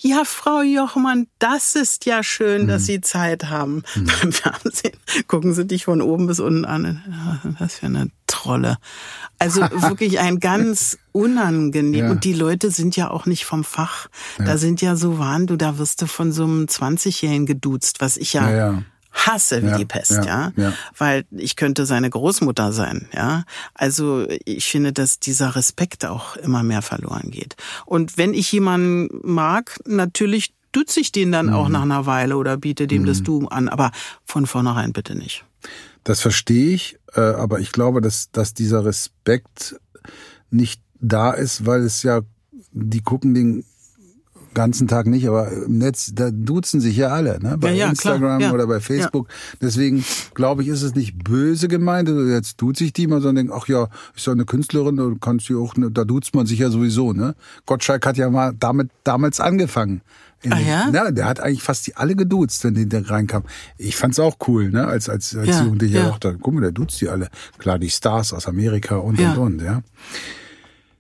[0.02, 2.68] Ja, Frau Jochmann, das ist ja schön, mhm.
[2.68, 3.84] dass Sie Zeit haben.
[3.96, 4.06] Mhm.
[4.22, 4.94] Beim Fernsehen
[5.28, 7.04] gucken Sie dich von oben bis unten an.
[7.60, 8.78] Was für eine Trolle.
[9.40, 12.06] Also wirklich ein ganz unangenehm.
[12.06, 12.12] Ja.
[12.12, 14.08] Und die Leute sind ja auch nicht vom Fach.
[14.38, 14.46] Ja.
[14.46, 18.16] Da sind ja so Wahn, du, da wirst du von so einem 20-Jährigen geduzt, was
[18.16, 22.10] ich ja, ja hasse wie ja, die Pest, ja, ja, ja, weil ich könnte seine
[22.10, 23.44] Großmutter sein, ja.
[23.74, 27.56] Also ich finde, dass dieser Respekt auch immer mehr verloren geht.
[27.86, 31.54] Und wenn ich jemanden mag, natürlich duze ich den dann mhm.
[31.54, 33.08] auch nach einer Weile oder biete dem mhm.
[33.08, 33.92] das Du an, aber
[34.26, 35.46] von vornherein bitte nicht.
[36.04, 39.76] Das verstehe ich, äh, aber ich glaube, dass, dass dieser Respekt
[40.50, 42.22] nicht da ist, weil es ja,
[42.72, 43.66] die gucken den
[44.54, 47.58] ganzen Tag nicht, aber im Netz, da duzen sich ja alle, ne?
[47.58, 48.52] Bei ja, ja, Instagram ja.
[48.52, 49.28] oder bei Facebook.
[49.62, 53.48] Deswegen glaube ich, ist es nicht böse gemeint, also jetzt duzt sich die mal, sondern
[53.48, 56.60] denkt, ach ja, ist ja eine Künstlerin, da kannst du auch, da duzt man sich
[56.60, 57.36] ja sowieso, ne?
[57.66, 60.02] Gottschalk hat ja mal damit damals angefangen.
[60.42, 60.90] In ah, ja?
[60.90, 61.12] ja?
[61.12, 63.44] Der hat eigentlich fast die alle geduzt, wenn die da reinkam.
[63.78, 64.88] Ich fand's auch cool, ne?
[64.88, 66.10] Als, als, als ja, Jugendlicher ja.
[66.10, 67.28] auch da, guck mal, der duzt die alle.
[67.58, 69.82] Klar, die Stars aus Amerika und, und, und, ja.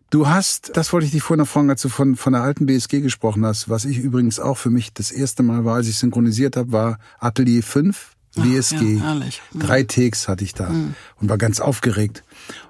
[0.09, 2.65] Du hast, das wollte ich dich vorhin noch fragen, als du von, von der alten
[2.65, 5.97] BSG gesprochen hast, was ich übrigens auch für mich das erste Mal war, als ich
[5.97, 8.95] synchronisiert habe, war Atelier 5, BSG.
[8.95, 9.41] Ja, herrlich.
[9.53, 10.95] Drei Takes hatte ich da mhm.
[11.17, 12.23] und war ganz aufgeregt.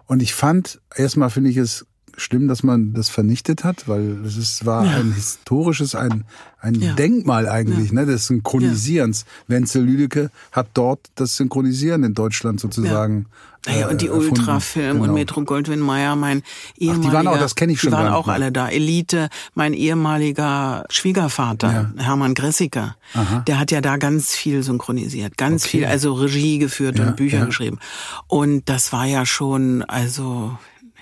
[0.06, 1.86] Und ich fand, erstmal finde ich es
[2.20, 4.98] schlimm, dass man das vernichtet hat, weil es ist, war ja.
[4.98, 6.26] ein historisches, ein,
[6.60, 6.94] ein ja.
[6.94, 7.96] Denkmal eigentlich, ja.
[7.96, 9.26] ne, des Synchronisierens.
[9.48, 13.26] Wenzel Lüdecke hat dort das Synchronisieren in Deutschland sozusagen.
[13.68, 15.04] Naja, und die äh, Ultrafilm genau.
[15.04, 16.44] und Metro Goldwyn Mayer, mein
[16.78, 17.08] ehemaliger.
[17.08, 17.92] Ach, die waren auch, das kenne ich schon.
[17.92, 18.70] Die waren auch alle da.
[18.70, 23.44] Elite, mein ehemaliger Schwiegervater, Hermann Gressiker, Aha.
[23.48, 25.80] der hat ja da ganz viel synchronisiert, ganz okay.
[25.80, 27.80] viel, also Regie geführt und Bücher geschrieben.
[28.28, 30.58] Und das war ja schon, also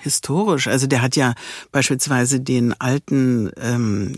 [0.07, 0.67] historisch.
[0.67, 1.35] Also der hat ja
[1.71, 4.13] beispielsweise den alten ähm,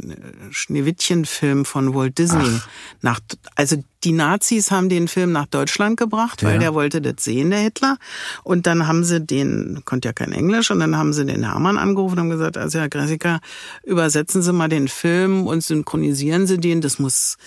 [0.52, 2.68] Schneewittchen-Film von Walt Disney Ach.
[3.02, 3.20] nach,
[3.56, 6.60] also die Nazis haben den Film nach Deutschland gebracht, weil ja.
[6.60, 7.98] der wollte das sehen, der Hitler.
[8.44, 11.78] Und dann haben sie den, konnte ja kein Englisch, und dann haben sie den Hermann
[11.78, 13.40] angerufen und haben gesagt, also Herr Gressiker,
[13.84, 16.82] übersetzen Sie mal den Film und synchronisieren Sie den.
[16.82, 17.38] Das muss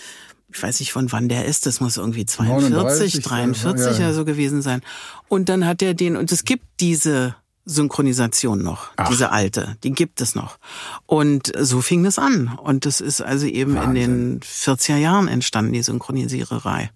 [0.55, 4.07] ich weiß nicht von wann der ist, das muss irgendwie 42, 39, 43 ja, ja.
[4.07, 4.83] oder so gewesen sein.
[5.29, 9.09] Und dann hat er den, und es gibt diese Synchronisation noch, Ach.
[9.09, 10.59] diese alte, die gibt es noch.
[11.07, 12.59] Und so fing es an.
[12.63, 13.97] Und das ist also eben Wahnsinn.
[13.97, 16.91] in den 40er Jahren entstanden, die Synchronisiererei.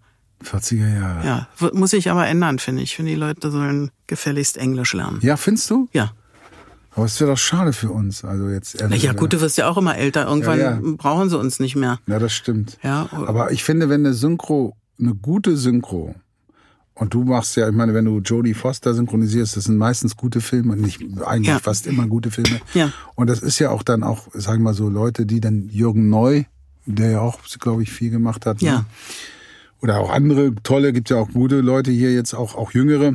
[0.45, 1.27] 40er Jahre.
[1.27, 2.91] Ja, muss sich aber ändern, finde ich.
[2.91, 5.19] Ich finde, die Leute sollen gefälligst Englisch lernen.
[5.23, 5.89] Ja, findest du?
[5.93, 6.13] Ja.
[6.97, 8.25] Aber es wäre doch schade für uns.
[8.25, 10.27] Also jetzt Na ja, gut, du wirst ja auch immer älter.
[10.27, 10.81] Irgendwann ja, ja.
[10.97, 11.99] brauchen sie uns nicht mehr.
[12.07, 12.79] Ja, das stimmt.
[12.83, 13.09] Ja.
[13.13, 16.15] Aber ich finde, wenn eine Synchro, eine gute Synchro,
[16.99, 20.41] und du machst ja, ich meine, wenn du Jodie Foster synchronisierst, das sind meistens gute
[20.41, 21.59] Filme, nicht eigentlich ja.
[21.59, 22.59] fast immer gute Filme.
[22.73, 22.91] Ja.
[23.15, 26.09] Und das ist ja auch dann auch, sagen wir mal so, Leute, die dann Jürgen
[26.09, 26.45] Neu,
[26.87, 28.63] der ja auch, glaube ich, viel gemacht hat.
[28.63, 28.69] Ne?
[28.69, 28.79] Ja.
[28.79, 28.85] Ne?
[29.83, 33.13] Oder auch andere tolle, gibt ja auch gute Leute hier jetzt, auch, auch jüngere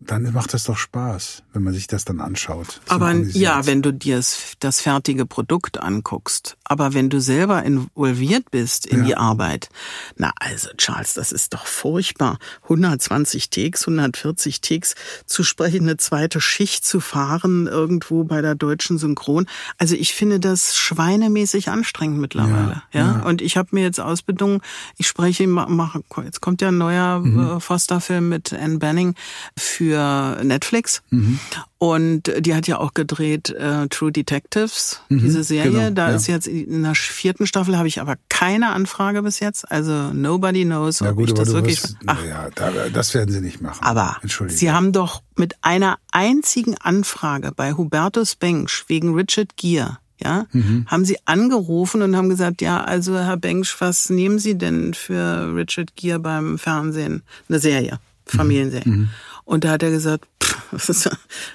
[0.00, 2.80] dann macht das doch Spaß, wenn man sich das dann anschaut.
[2.88, 4.22] Aber ja, wenn du dir
[4.60, 9.04] das fertige Produkt anguckst, aber wenn du selber involviert bist in ja.
[9.04, 9.68] die Arbeit,
[10.16, 12.38] na also Charles, das ist doch furchtbar.
[12.64, 14.94] 120 Takes, 140 Takes
[15.26, 19.46] zu sprechen, eine zweite Schicht zu fahren irgendwo bei der deutschen Synchron.
[19.78, 22.82] Also ich finde das schweinemäßig anstrengend mittlerweile.
[22.92, 23.18] Ja, ja?
[23.18, 23.22] ja.
[23.26, 24.60] und ich habe mir jetzt ausbedungen,
[24.96, 27.38] ich spreche, mache, jetzt kommt ja ein neuer mhm.
[27.38, 29.14] Äh, Foster-Film mit Anne Banning
[29.56, 31.02] für für Netflix.
[31.10, 31.38] Mhm.
[31.78, 35.70] Und die hat ja auch gedreht äh, True Detectives, mhm, diese Serie.
[35.70, 36.16] Genau, da ja.
[36.16, 39.70] ist jetzt in der vierten Staffel habe ich aber keine Anfrage bis jetzt.
[39.70, 41.82] Also nobody knows, ob gut, ich das wirklich.
[41.82, 42.50] Wirst, ach, ja,
[42.92, 43.82] das werden sie nicht machen.
[43.82, 44.16] Aber
[44.48, 50.46] sie haben doch mit einer einzigen Anfrage bei Hubertus Bengsch wegen Richard Gere ja,
[50.86, 55.54] haben sie angerufen und haben gesagt, ja, also Herr Bengsch, was nehmen Sie denn für
[55.54, 57.22] Richard Gere beim Fernsehen?
[57.48, 59.08] Eine Serie, Familienserie.
[59.48, 61.08] Und da hat er gesagt, pff,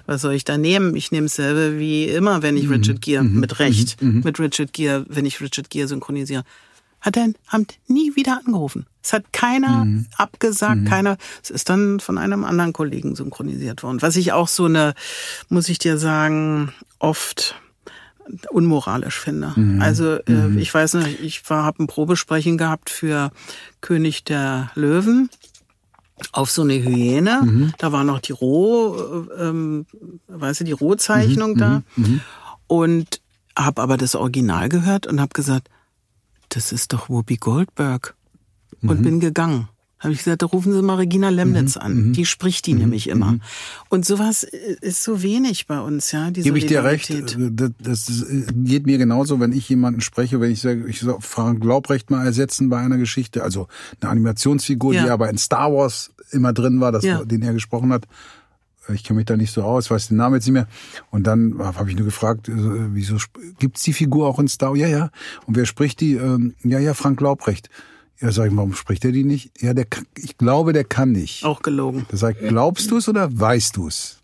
[0.08, 0.96] was, soll ich da nehmen?
[0.96, 5.28] Ich nehme dasselbe wie immer, wenn ich Richard Gere mit Recht, mit Richard Gere, wenn
[5.28, 6.44] ich Richard Gere synchronisiere.
[7.02, 8.88] Hat er haben nie wieder angerufen.
[9.04, 9.86] Es hat keiner
[10.18, 11.18] abgesagt, keiner.
[11.44, 14.02] Es ist dann von einem anderen Kollegen synchronisiert worden.
[14.02, 14.96] Was ich auch so eine,
[15.50, 17.62] muss ich dir sagen, oft
[18.50, 19.54] unmoralisch finde.
[19.82, 23.32] Also äh, ich weiß nicht, ich habe ein Probesprechen gehabt für
[23.82, 25.30] König der Löwen
[26.32, 27.42] auf so eine Hyäne.
[27.78, 28.96] Da war noch die Roh,
[29.38, 29.86] äh, ähm,
[30.28, 31.84] weißt du, die Rohzeichnung da.
[32.68, 33.22] Und
[33.58, 35.70] habe aber das Original gehört und habe gesagt,
[36.50, 38.16] das ist doch Whoopi Goldberg.
[38.82, 39.70] Und bin gegangen.
[40.04, 42.12] Habe ich gesagt, da rufen Sie mal Regina Lemnitz an.
[42.12, 43.38] Die spricht die nämlich immer.
[43.90, 46.30] Und sowas ist so wenig bei uns, ja.
[46.30, 47.08] Die Gebe ich dir recht.
[47.08, 47.72] Solidarität.
[47.80, 51.64] Das, das geht mir genauso, wenn ich jemanden spreche, wenn ich sage, ich soll Frank
[51.64, 53.68] Laubrecht mal ersetzen bei einer Geschichte, also
[54.02, 55.04] eine Animationsfigur, Ja.
[55.06, 57.24] die aber in Star Wars immer drin war, das, Ja.
[57.24, 58.06] den er gesprochen hat.
[58.94, 60.68] Ich kenne mich da nicht so aus, weiß den Namen jetzt nicht mehr.
[61.10, 62.54] Und dann habe ich nur gefragt, äh,
[62.94, 63.16] wieso
[63.58, 64.80] gibt's die Figur auch in Star Wars?
[64.80, 65.10] Ja, ja.
[65.46, 66.16] Und wer spricht die?
[66.16, 67.70] Ähm, ja, ja, Frank Laubrecht.
[68.24, 69.52] Ja, sag ich, warum spricht er die nicht?
[69.62, 71.44] Ja, der, kann- ich glaube, der kann nicht.
[71.44, 72.06] Auch gelogen.
[72.10, 74.20] Da sag ich, glaubst du es oder weißt du es?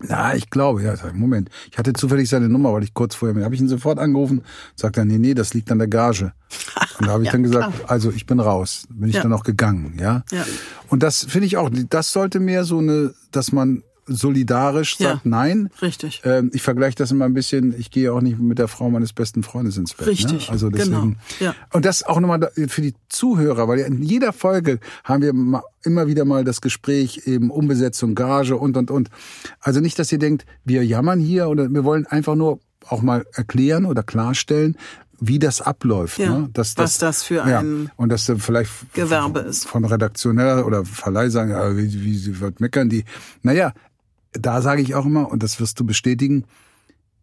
[0.00, 1.50] Na, ich glaube, ja, sag ich, Moment.
[1.72, 4.42] Ich hatte zufällig seine Nummer, weil ich kurz vorher mit, habe ich ihn sofort angerufen,
[4.76, 6.32] sagt er, nee, nee, das liegt an der Gage.
[7.00, 7.90] Und da habe ich Ja, dann gesagt, klar.
[7.90, 8.86] also ich bin raus.
[8.90, 9.22] Bin ich Ja.
[9.22, 10.22] dann auch gegangen, ja.
[10.30, 10.44] Ja.
[10.88, 15.10] Und das finde ich auch, das sollte mehr so eine, dass man solidarisch Ja.
[15.12, 15.70] sagt, nein.
[15.80, 16.22] Richtig.
[16.24, 19.12] Ähm, ich vergleiche das immer ein bisschen, ich gehe auch nicht mit der Frau meines
[19.12, 20.06] besten Freundes ins Bett.
[20.08, 20.52] Richtig, Ne?
[20.52, 20.90] Also deswegen.
[20.92, 21.54] genau, ja.
[21.72, 26.06] Und das auch nochmal für die Zuhörer, weil ja in jeder Folge haben wir immer
[26.06, 29.10] wieder mal das Gespräch eben Umbesetzung, Gage und, und, und.
[29.60, 33.26] Also nicht, dass ihr denkt, wir jammern hier oder wir wollen einfach nur auch mal
[33.34, 34.76] erklären oder klarstellen,
[35.20, 36.18] wie das abläuft.
[36.18, 36.50] Ja, ne?
[36.52, 39.66] dass, was das für ja, ein und dass vielleicht Gewerbe ist.
[39.66, 43.04] von redaktioneller oder Verleih sagen, ja, wie, wie sie wird meckern die.
[43.42, 43.72] Naja,
[44.38, 46.44] da sage ich auch immer, und das wirst du bestätigen,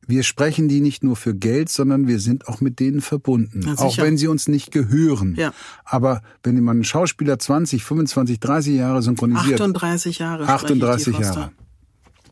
[0.08, 3.62] wir sprechen die nicht nur für Geld, sondern wir sind auch mit denen verbunden.
[3.66, 5.36] Na, auch wenn sie uns nicht gehören.
[5.36, 5.52] Ja.
[5.84, 10.44] Aber wenn man einen Schauspieler 20, 25, 30 Jahre synchronisiert, 38 Jahre.
[10.44, 11.40] spreche ich die 38 Foster.
[11.40, 11.52] Jahre.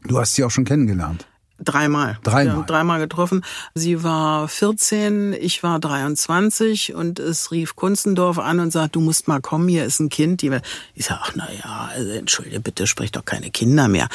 [0.06, 1.28] Du hast sie auch schon kennengelernt.
[1.60, 2.18] Dreimal.
[2.24, 2.56] Dreimal.
[2.56, 3.46] Haben dreimal getroffen.
[3.76, 9.28] Sie war 14, ich war 23 und es rief Kunstendorf an und sagt, du musst
[9.28, 10.42] mal kommen, hier ist ein Kind.
[10.42, 10.52] Die,
[10.96, 14.08] ich sag, ach na ja, also entschuldige bitte, sprich doch keine Kinder mehr.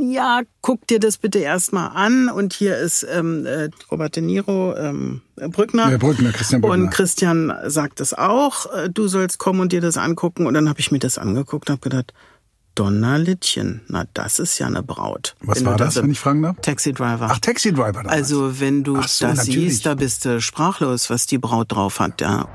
[0.00, 4.74] Ja, guck dir das bitte erstmal an und hier ist ähm, äh, Robert De Niro,
[4.76, 5.90] ähm, Brückner.
[5.90, 6.84] Ja, Brückner, Christian Brückner.
[6.84, 10.46] Und Christian sagt es auch, äh, du sollst kommen und dir das angucken.
[10.46, 12.12] Und dann habe ich mir das angeguckt und habe gedacht,
[12.80, 15.36] Donnerlittchen, na das ist ja eine Braut.
[15.42, 16.56] Was Wenn war das, wenn ich fragen darf?
[16.62, 17.28] Taxi Driver.
[17.30, 18.08] Ach, Taxi Driver damals.
[18.12, 19.72] also wenn du so, das natürlich.
[19.72, 22.48] siehst, da bist du sprachlos, was die Braut drauf hat, ja.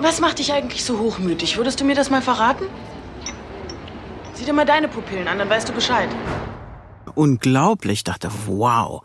[0.00, 1.56] Was macht dich eigentlich so hochmütig?
[1.56, 2.66] Würdest du mir das mal verraten?
[4.34, 6.10] Sieh dir mal deine Pupillen an, dann weißt du Bescheid.
[7.14, 9.02] Unglaublich, Ich dachte, wow.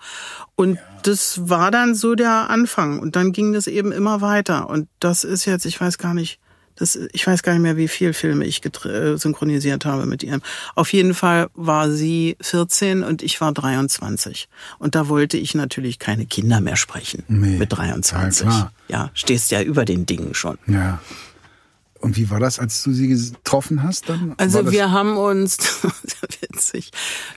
[0.58, 3.00] Und das war dann so der Anfang.
[3.00, 4.70] Und dann ging das eben immer weiter.
[4.70, 6.38] Und das ist jetzt, ich weiß gar nicht,
[6.80, 10.40] das, ich weiß gar nicht mehr, wie viel Filme ich äh, synchronisiert habe mit ihr.
[10.76, 14.48] Auf jeden Fall war sie 14 und ich war 23.
[14.80, 17.24] Und da wollte ich natürlich keine Kinder mehr sprechen.
[17.28, 18.48] Nee, mit 23.
[18.48, 20.58] ja, ja, stehst ja über den Dingen schon.
[20.68, 21.02] Ja.
[22.00, 24.34] Und wie war das, als du sie getroffen hast dann?
[24.38, 25.58] Also wir haben uns,
[26.42, 26.92] witzig,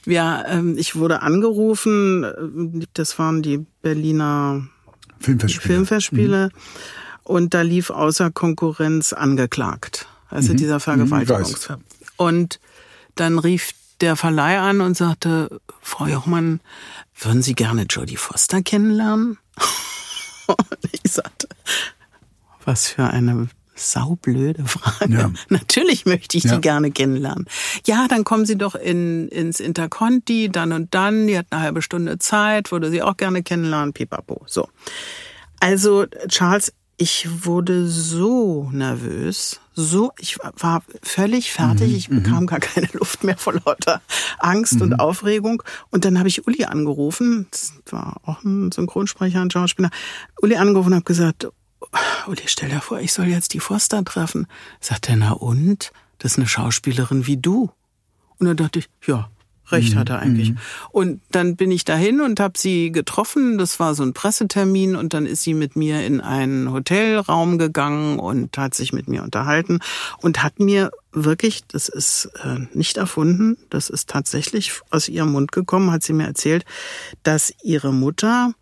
[0.04, 4.68] wir, ähm, ich wurde angerufen, äh, das waren die Berliner
[5.18, 5.74] Filmfestspiele.
[5.74, 6.50] Filmfestspiele
[7.24, 10.06] und da lief außer Konkurrenz angeklagt.
[10.28, 11.78] Also dieser Vergewaltigungsfall.
[12.16, 12.58] Und
[13.16, 16.60] dann rief der Verleih an und sagte, Frau Jochmann,
[17.18, 19.38] würden Sie gerne Jodie Foster kennenlernen?
[20.46, 20.58] Und
[20.90, 21.46] ich sagte,
[22.64, 25.12] was für eine saublöde Frage.
[25.12, 25.30] Ja.
[25.48, 26.56] Natürlich möchte ich Ja.
[26.56, 27.46] die gerne kennenlernen.
[27.86, 31.26] Ja, dann kommen Sie doch in, ins Interconti, dann und dann.
[31.26, 34.44] Die hat eine halbe Stunde Zeit, würde sie auch gerne kennenlernen, pipapo.
[34.46, 34.68] So.
[35.60, 42.88] Also, Charles, ich wurde so nervös, so, ich war völlig fertig, ich bekam gar keine
[42.92, 44.00] Luft mehr vor lauter
[44.38, 45.64] Angst und Aufregung.
[45.90, 49.90] Und dann habe ich Uli angerufen, das war auch ein Synchronsprecher, ein Schauspieler,
[50.40, 51.48] Uli angerufen und habe gesagt,
[52.28, 54.46] Uli, stell dir vor, ich soll jetzt die Foster treffen.
[54.78, 55.90] Sagt er, na und?
[56.18, 57.72] Das ist eine Schauspielerin wie du.
[58.38, 59.28] Und dann dachte ich, ja,
[59.72, 60.54] recht hat er eigentlich.
[60.90, 63.58] Und dann bin ich dahin und habe sie getroffen.
[63.58, 68.18] Das war so ein Pressetermin und dann ist sie mit mir in einen Hotelraum gegangen
[68.18, 69.80] und hat sich mit mir unterhalten
[70.18, 75.52] und hat mir wirklich, das ist äh, nicht erfunden, das ist tatsächlich aus ihrem Mund
[75.52, 76.64] gekommen, hat sie mir erzählt,
[77.22, 78.54] dass ihre Mutter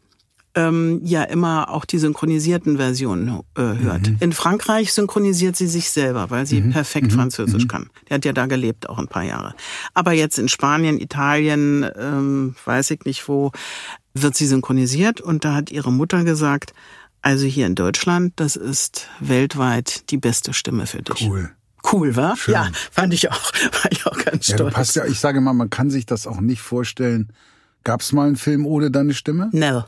[0.54, 4.08] ähm, ja immer auch die synchronisierten Versionen äh, hört.
[4.08, 4.16] Mhm.
[4.20, 6.70] In Frankreich synchronisiert sie sich selber, weil sie mhm.
[6.70, 7.16] perfekt mhm.
[7.16, 7.68] Französisch mhm.
[7.68, 7.90] kann.
[8.08, 9.54] Die hat ja da gelebt auch ein paar Jahre.
[9.94, 13.52] Aber jetzt in Spanien, Italien, ähm, weiß ich nicht wo,
[14.14, 16.72] wird sie synchronisiert und da hat ihre Mutter gesagt,
[17.22, 21.28] also hier in Deutschland, das ist weltweit die beste Stimme für dich.
[21.28, 21.50] Cool.
[21.92, 22.36] Cool, war?
[22.46, 23.52] Ja, fand ich auch.
[23.82, 24.60] War ich auch ganz stolz.
[24.60, 27.32] Ja, du passt ja, ich sage mal, man kann sich das auch nicht vorstellen.
[27.84, 29.48] Gab es mal einen Film ohne deine Stimme?
[29.52, 29.86] Nell.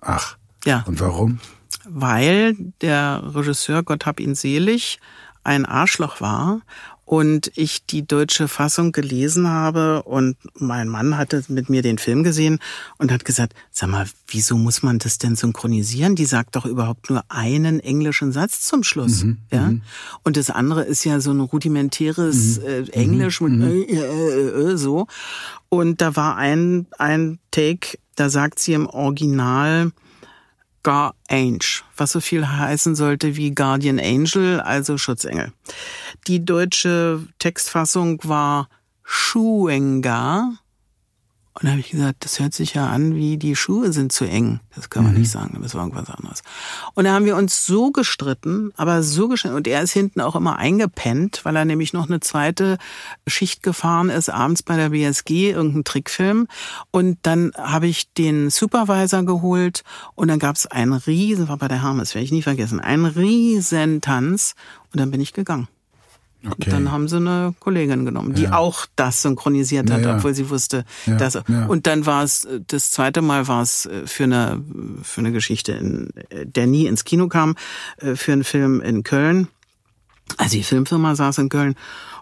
[0.00, 0.36] Ach.
[0.64, 0.84] Ja.
[0.86, 1.40] Und warum?
[1.88, 4.98] Weil der Regisseur, Gott hab ihn selig,
[5.44, 6.60] ein Arschloch war
[7.08, 12.22] und ich die deutsche Fassung gelesen habe und mein Mann hatte mit mir den Film
[12.22, 12.58] gesehen
[12.98, 16.16] und hat gesagt, sag mal, wieso muss man das denn synchronisieren?
[16.16, 19.70] Die sagt doch überhaupt nur einen englischen Satz zum Schluss, mhm, ja?
[19.70, 19.82] Mhm.
[20.22, 23.62] Und das andere ist ja so ein rudimentäres mhm, äh, Englisch mit mhm.
[23.62, 25.06] äh, äh, äh, so.
[25.70, 29.92] Und da war ein ein Take, da sagt sie im Original
[30.82, 35.52] Gar Angel, was so viel heißen sollte wie Guardian Angel, also Schutzengel.
[36.26, 38.68] Die deutsche Textfassung war
[39.04, 40.52] Schuenga,
[41.54, 44.24] und da habe ich gesagt, das hört sich ja an, wie die Schuhe sind zu
[44.24, 44.60] eng.
[44.76, 45.20] Das kann man mhm.
[45.20, 46.42] nicht sagen, das war irgendwas anderes.
[46.94, 49.56] Und da haben wir uns so gestritten, aber so gestritten.
[49.56, 52.78] Und er ist hinten auch immer eingepennt, weil er nämlich noch eine zweite
[53.26, 56.46] Schicht gefahren ist, abends bei der BSG, irgendein Trickfilm.
[56.92, 59.82] Und dann habe ich den Supervisor geholt
[60.14, 63.06] und dann gab es einen riesen, war bei der Hermes, werde ich nie vergessen, einen
[63.06, 64.54] riesen Tanz.
[64.92, 65.66] Und dann bin ich gegangen.
[66.46, 66.70] Okay.
[66.70, 68.56] Dann haben sie eine Kollegin genommen, die ja.
[68.56, 70.16] auch das synchronisiert hat, ja, ja.
[70.16, 71.36] obwohl sie wusste, dass.
[71.66, 74.62] Und dann war es das zweite Mal war es äh, für eine
[75.02, 77.56] für eine Geschichte, in, äh, der nie ins Kino kam,
[77.96, 79.48] äh, für einen Film in Köln.
[80.36, 81.74] Also die Filmfirma saß in Köln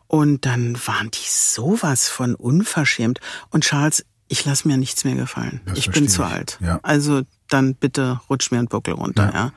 [0.06, 3.20] und dann waren die sowas von unverschämt.
[3.50, 5.60] Und Charles, ich lasse mir nichts mehr gefallen.
[5.66, 6.58] Das ich bin zu alt.
[6.60, 6.80] Ja.
[6.82, 9.30] Also dann bitte rutsch mir ein Buckel runter.
[9.32, 9.34] Ja.
[9.34, 9.52] ja.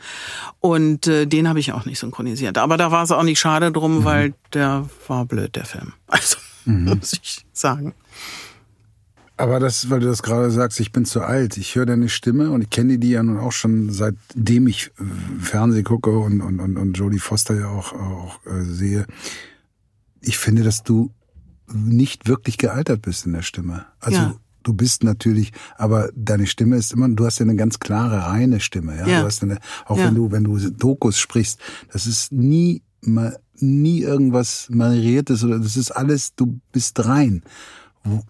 [0.60, 2.58] Und äh, den habe ich auch nicht synchronisiert.
[2.58, 4.06] Aber da war es auch nicht schade drum, mhm.
[4.06, 5.94] weil der war blöd, der Film.
[6.08, 6.86] Also mhm.
[6.86, 7.94] muss ich sagen.
[9.38, 11.56] Aber das, weil du das gerade sagst, ich bin zu alt.
[11.56, 15.42] Ich höre deine Stimme und ich kenne die ja nun auch schon seitdem ich äh,
[15.42, 19.06] Fernseh gucke und, und, und, und Jodie Foster ja auch, auch äh, sehe.
[20.20, 21.12] Ich finde, dass du
[21.72, 23.86] nicht wirklich gealtert bist in der Stimme.
[24.00, 27.80] Also ja du bist natürlich, aber deine Stimme ist immer, du hast ja eine ganz
[27.80, 29.08] klare, reine Stimme, ja.
[29.08, 29.20] ja.
[29.22, 30.06] Du hast eine, auch ja.
[30.06, 31.60] wenn du, wenn du Dokus sprichst,
[31.92, 37.44] das ist nie mal, nie irgendwas manieriertes oder das ist alles, du bist rein.
[38.04, 38.22] Wo,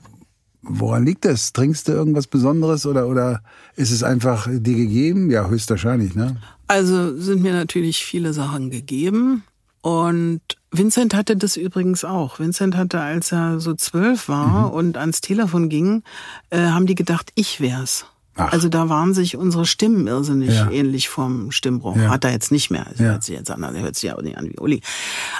[0.61, 1.53] woran liegt das?
[1.53, 3.41] Trinkst du irgendwas Besonderes oder, oder
[3.75, 5.29] ist es einfach dir gegeben?
[5.31, 6.37] Ja, höchstwahrscheinlich, ne?
[6.67, 9.43] Also sind mir natürlich viele Sachen gegeben.
[9.81, 12.39] Und Vincent hatte das übrigens auch.
[12.39, 14.73] Vincent hatte, als er so zwölf war mhm.
[14.73, 16.03] und ans Telefon ging,
[16.49, 18.05] äh, haben die gedacht, ich wär's.
[18.35, 18.51] Ach.
[18.51, 20.69] Also da waren sich unsere Stimmen irrsinnig ja.
[20.69, 21.97] ähnlich vom Stimmbruch.
[21.97, 22.09] Ja.
[22.09, 22.87] Hat er jetzt nicht mehr.
[22.87, 23.11] Also ja.
[23.11, 24.81] hört sich jetzt an, er hört sich auch nicht an wie Uli.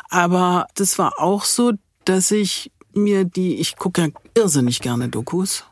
[0.09, 1.73] Aber das war auch so,
[2.05, 5.63] dass ich mir die, ich gucke ja irrsinnig gerne Dokus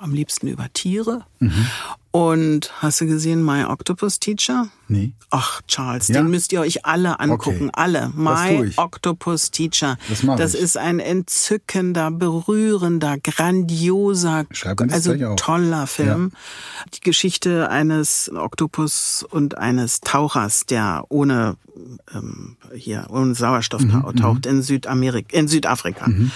[0.00, 1.24] am liebsten über Tiere.
[1.40, 1.66] Mhm.
[2.10, 4.68] Und hast du gesehen My Octopus Teacher?
[4.88, 5.12] Nee.
[5.28, 6.14] Ach, Charles, ja?
[6.14, 7.68] den müsst ihr euch alle angucken.
[7.68, 7.72] Okay.
[7.74, 8.12] Alle.
[8.16, 9.98] My Octopus Teacher.
[10.08, 14.46] Das, das ist ein entzückender, berührender, grandioser,
[14.90, 16.32] also toller Film.
[16.32, 16.90] Ja.
[16.94, 21.56] Die Geschichte eines Oktopus und eines Tauchers, der ohne
[22.14, 24.50] ähm, hier ohne Sauerstoff mhm, taucht mhm.
[24.52, 26.08] in Südamerika, in Südafrika.
[26.08, 26.30] Mhm.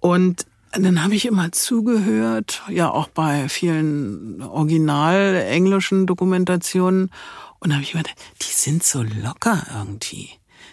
[0.00, 7.10] Und dann habe ich immer zugehört, ja auch bei vielen original englischen Dokumentationen.
[7.58, 10.30] Und habe ich gedacht, die sind so locker irgendwie.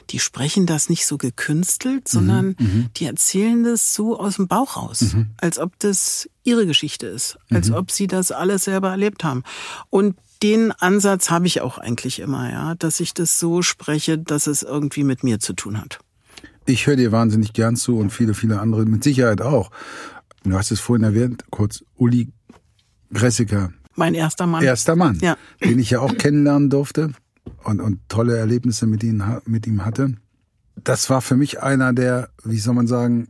[0.09, 4.47] Die sprechen das nicht so gekünstelt, mhm, sondern mhm, die erzählen das so aus dem
[4.47, 5.27] Bauch raus, mhm.
[5.37, 7.75] als ob das ihre Geschichte ist, als mhm.
[7.75, 9.43] ob sie das alles selber erlebt haben.
[9.91, 14.47] Und den Ansatz habe ich auch eigentlich immer, ja, dass ich das so spreche, dass
[14.47, 15.99] es irgendwie mit mir zu tun hat.
[16.69, 19.71] Ich höre dir wahnsinnig gern zu und viele, viele andere mit Sicherheit auch.
[20.43, 22.31] Du hast es vorhin erwähnt, kurz, Uli
[23.11, 23.73] Gressiker.
[23.95, 24.63] Mein erster Mann.
[24.63, 25.35] Erster Mann, ja.
[25.63, 27.11] den ich ja auch kennenlernen durfte
[27.63, 30.13] und, und tolle Erlebnisse mit ihm, mit ihm hatte.
[30.75, 33.29] Das war für mich einer der, wie soll man sagen,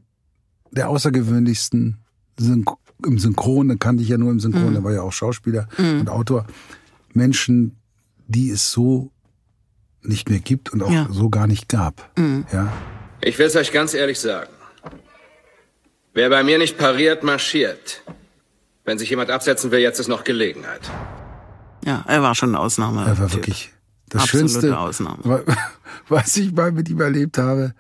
[0.72, 2.00] der außergewöhnlichsten
[2.38, 2.66] Syn
[3.06, 4.76] im Synchron, den kannte ich ja nur im Synchron, mhm.
[4.76, 6.02] er war ja auch Schauspieler mhm.
[6.02, 6.46] und Autor.
[7.14, 7.78] Menschen,
[8.28, 9.14] die es so
[10.02, 11.08] nicht mehr gibt und auch ja.
[11.10, 12.12] so gar nicht gab.
[12.18, 12.46] Mhm.
[12.52, 12.74] Ja.
[13.22, 14.52] Ich will es euch ganz ehrlich sagen.
[16.14, 18.02] Wer bei mir nicht pariert, marschiert.
[18.86, 20.82] Wenn sich jemand absetzen will, jetzt ist noch Gelegenheit.
[21.86, 23.06] Ja, er war schon eine Ausnahme.
[23.06, 23.72] Er war wirklich
[24.10, 25.46] das Absolute Schönste, Ausnahme.
[26.08, 27.74] was ich mal mit ihm erlebt habe,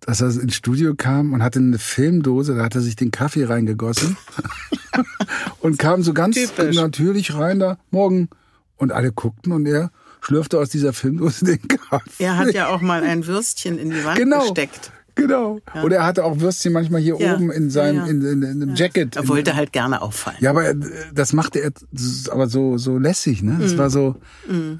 [0.00, 3.44] dass er ins Studio kam und hatte eine Filmdose, da hat er sich den Kaffee
[3.44, 4.16] reingegossen
[5.60, 6.76] und kam so ganz Typisch.
[6.76, 8.28] natürlich rein da, morgen,
[8.76, 9.90] Und alle guckten und er
[10.24, 12.10] schlürfte aus dieser Filmdose den Kaffee.
[12.24, 14.40] Er hat ja auch mal ein Würstchen in die Wand Genau.
[14.42, 14.90] gesteckt.
[15.16, 15.60] Genau.
[15.84, 17.34] Oder er hatte auch Würstchen manchmal hier Ja.
[17.36, 18.10] oben in seinem, Ja, ja.
[18.10, 19.14] in, in, in einem Jacket.
[19.14, 20.38] Er wollte halt gerne auffallen.
[20.40, 20.74] Ja, aber äh,
[21.14, 21.70] das machte er
[22.32, 23.56] aber so so lässig, ne?
[23.60, 24.16] Das war so,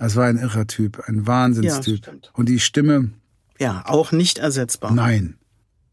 [0.01, 1.99] das war ein irrer Typ, ein Wahnsinnstyp.
[2.01, 2.31] Ja, stimmt.
[2.35, 3.11] Und die Stimme,
[3.61, 4.93] Ja, auch nicht ersetzbar.
[4.93, 5.37] nein.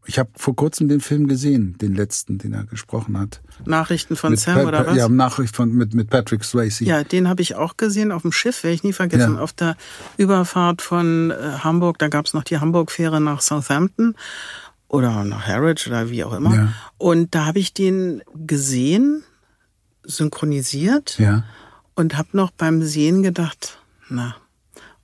[0.04, 3.40] Ich habe vor kurzem den Film gesehen, den letzten, den er gesprochen hat.
[3.64, 4.96] Nachrichten von Mit Sam Pa- oder was?
[4.96, 6.84] Ja, Nachricht von mit mit Patrick Swayze.
[6.84, 9.40] Ja, den habe ich auch gesehen auf dem Schiff, werde ich nie vergessen, Ja.
[9.40, 9.76] auf der
[10.16, 11.98] Überfahrt von äh, Hamburg.
[11.98, 14.16] Da gab's noch die Hamburg-Fähre nach Southampton
[14.88, 16.54] oder nach Harwich oder wie auch immer.
[16.54, 16.72] Ja.
[16.98, 19.22] Und da habe ich den gesehen,
[20.02, 21.44] synchronisiert Ja.
[21.94, 23.78] und habe noch beim Sehen gedacht,
[24.08, 24.34] na,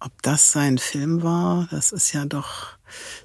[0.01, 2.78] ob das sein Film war, das ist ja doch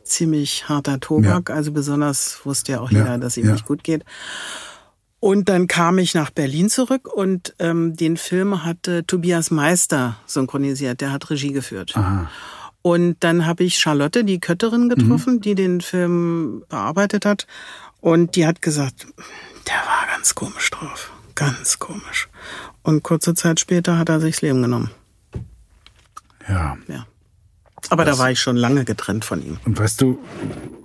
[0.03, 1.49] ziemlich harter Tobak.
[1.49, 3.53] Also besonders wusste ja auch Ja, jeder, dass ihm ja.
[3.53, 4.03] nicht gut geht.
[5.19, 10.99] Und dann kam ich nach Berlin zurück und ähm, den Film hatte Tobias Meister synchronisiert,
[10.99, 11.93] der hat Regie geführt.
[11.95, 12.29] Aha.
[12.81, 17.47] Und dann habe ich Charlotte, die Kötterin, getroffen, die den Film bearbeitet hat.
[18.01, 19.07] Und die hat gesagt,
[19.65, 21.09] der war ganz komisch drauf.
[21.35, 22.27] Ganz komisch.
[22.81, 24.91] Und kurze Zeit später hat er sich das Leben genommen.
[26.49, 26.77] Ja.
[26.89, 27.05] Ja.
[27.89, 29.57] Aber da war ich schon lange getrennt von ihm.
[29.65, 30.19] Und weißt du,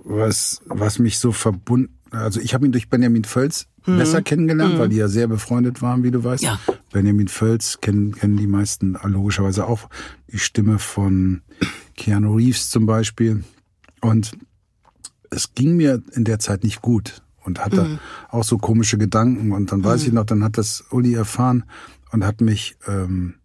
[0.03, 4.89] was, was mich so verbunden, also ich habe ihn durch Benjamin Völz besser kennengelernt, weil
[4.89, 6.43] die ja sehr befreundet waren, wie du weißt.
[6.43, 6.59] Ja.
[6.91, 9.89] Benjamin Völz kennen, kennen die meisten logischerweise auch
[10.31, 11.41] die Stimme von
[11.95, 13.43] Keanu Reeves zum Beispiel.
[14.01, 14.31] Und
[15.29, 19.51] es ging mir in der Zeit nicht gut und hatte auch so komische Gedanken.
[19.51, 21.63] Und dann weiß ich noch, dann hat das Uli erfahren
[22.11, 23.35] und hat mich ähm,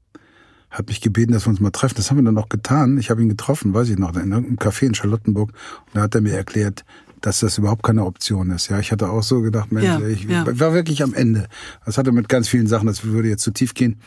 [0.75, 1.95] hat mich gebeten, dass wir uns mal treffen.
[1.97, 2.99] Das haben wir dann auch getan.
[2.99, 5.51] Ich habe ihn getroffen, weiß ich noch, in irgendeinem Café in Charlottenburg.
[5.51, 6.85] Und da hat er mir erklärt,
[7.21, 8.69] dass das überhaupt keine Option ist.
[8.69, 10.45] Ja, ich hatte auch so gedacht, Mensch, Ja, ich ja.
[10.59, 11.47] war wirklich am Ende.
[11.87, 14.01] Das hatte mit ganz vielen Sachen, das würde jetzt zu tief gehen.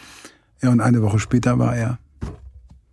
[0.61, 1.99] Ja, und eine Woche später war er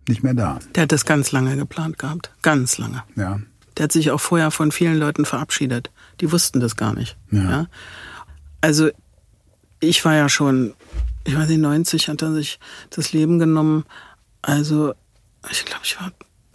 [0.07, 0.59] nicht mehr da.
[0.73, 2.31] Der hat das ganz lange geplant gehabt.
[2.41, 3.03] Ganz lange.
[3.15, 3.39] Ja.
[3.77, 5.91] Der hat sich auch vorher von vielen Leuten verabschiedet.
[6.21, 7.17] Die wussten das gar nicht.
[7.31, 7.67] Ja.
[8.61, 8.89] Also
[9.79, 10.73] ich war ja schon,
[11.25, 12.59] ich weiß nicht, 90 hat er sich
[12.89, 13.85] das Leben genommen.
[14.41, 14.93] Also
[15.51, 16.11] ich glaube, ich war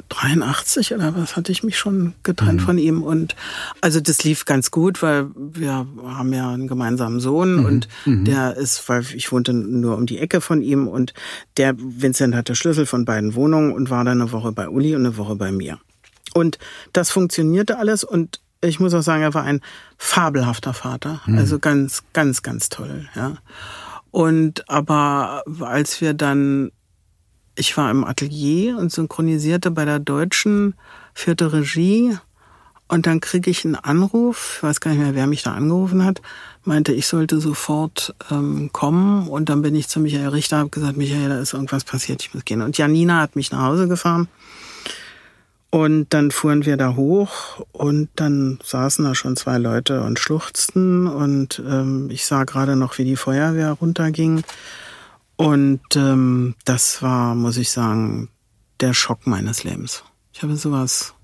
[0.09, 3.37] 83 oder was hatte ich mich schon getrennt von ihm und
[3.81, 8.89] also das lief ganz gut, weil wir haben ja einen gemeinsamen Sohn und der ist,
[8.89, 11.15] weil ich wohnte nur um die Ecke von ihm und
[11.57, 15.07] der Vincent hatte Schlüssel von beiden Wohnungen und war dann eine Woche bei Uli und
[15.07, 15.79] eine Woche bei mir.
[16.35, 16.59] Und
[16.93, 19.61] das funktionierte alles und ich muss auch sagen, er war ein
[19.97, 21.21] fabelhafter Vater.
[21.39, 23.37] Also ganz, ganz, ganz toll, ja.
[24.11, 26.73] Und aber als wir dann,
[27.55, 30.75] ich war im Atelier und synchronisierte bei der Deutschen,
[31.15, 32.17] führte Regie.
[32.89, 36.05] Und dann kriege ich einen Anruf, ich weiß gar nicht mehr, wer mich da angerufen
[36.05, 36.23] hat,
[36.65, 39.29] meinte, ich sollte sofort ähm, kommen.
[39.29, 42.35] Und dann bin ich zu Michael Richter, habe gesagt, Michael, da ist irgendwas passiert, ich
[42.35, 42.63] muss gehen.
[42.63, 44.29] Und Janina hat mich nach Hause gefahren
[45.71, 51.07] und dann fuhren wir da hoch und dann saßen da schon zwei Leute und schluchzten
[51.07, 54.43] und ähm, ich sah gerade noch, wie die Feuerwehr runterging.
[55.37, 58.29] Und ähm, das war, muss ich sagen,
[58.81, 60.05] der Schock meines Lebens.
[60.33, 61.15] Ich habe sowas,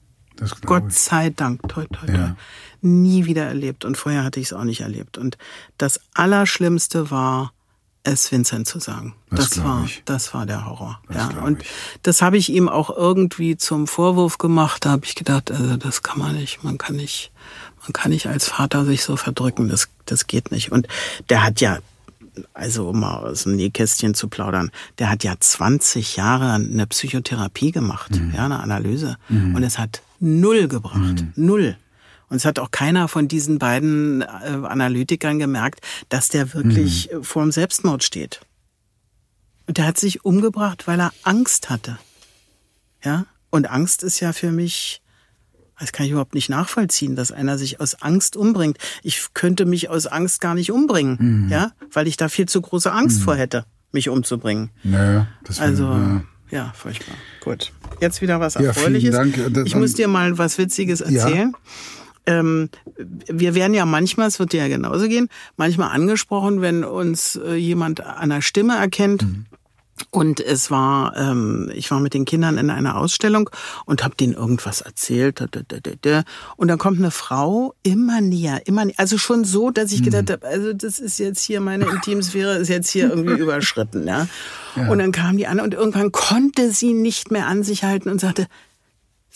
[0.64, 2.36] Gott sei Dank, toi, toi, toi, Ja.
[2.80, 3.84] nie wieder erlebt.
[3.84, 5.18] Und vorher hatte ich es auch nicht erlebt.
[5.18, 5.36] Und
[5.76, 7.52] das Allerschlimmste war,
[8.06, 9.14] es Vincent zu sagen.
[9.30, 10.02] Das Das, war, ich.
[10.04, 11.00] das war der Horror.
[11.08, 11.42] Das ja.
[11.42, 11.68] Und ich.
[12.02, 14.84] das habe ich ihm auch irgendwie zum Vorwurf gemacht.
[14.84, 16.62] Da habe ich gedacht, also das kann man nicht.
[16.64, 17.32] Man kann nicht,
[17.82, 19.68] man kann nicht als Vater sich so verdrücken.
[19.68, 20.72] Das, das geht nicht.
[20.72, 20.86] Und
[21.28, 21.78] der hat ja,
[22.54, 27.72] also um mal aus dem Nähkästchen zu plaudern, der hat ja 20 Jahre eine Psychotherapie
[27.72, 28.32] gemacht, Mhm.
[28.36, 29.16] ja, eine Analyse.
[29.28, 31.24] Und es hat null gebracht.
[31.34, 31.76] Null.
[32.28, 34.24] Und es hat auch keiner von diesen beiden äh,
[34.64, 37.20] Analytikern gemerkt, dass der wirklich Mhm.
[37.20, 38.40] äh, vor dem Selbstmord steht.
[39.66, 41.98] Und der hat sich umgebracht, weil er Angst hatte.
[43.04, 43.26] Ja?
[43.50, 45.02] Und Angst ist ja für mich,
[45.78, 48.78] das kann ich überhaupt nicht nachvollziehen, dass einer sich aus Angst umbringt.
[49.02, 52.90] Ich könnte mich aus Angst gar nicht umbringen, ja, weil ich da viel zu große
[52.92, 54.70] Angst vor hätte, mich umzubringen.
[54.82, 56.22] Naja, das Also, ja.
[56.50, 57.14] ja, furchtbar.
[57.40, 57.72] Gut.
[58.00, 59.14] Jetzt wieder was Ja, vielen Erfreuliches.
[59.14, 59.66] Dank.
[59.66, 61.54] Ich muss dir mal was Witziges erzählen.
[62.26, 67.36] Ähm, wir werden ja manchmal, es wird dir ja genauso gehen, manchmal angesprochen, wenn uns
[67.36, 69.24] äh, jemand an der Stimme erkennt.
[70.10, 73.48] Und es war, ähm, ich war mit den Kindern in einer Ausstellung
[73.86, 75.40] und habe denen irgendwas erzählt.
[76.56, 78.94] Und dann kommt eine Frau immer näher, immer näher.
[78.98, 82.68] Also schon so, dass ich gedacht habe, also das ist jetzt hier meine Intimsphäre, ist
[82.68, 84.06] jetzt hier irgendwie überschritten.
[84.06, 84.28] Ja?
[84.88, 88.20] Und dann kam die an und irgendwann konnte sie nicht mehr an sich halten und
[88.20, 88.48] sagte,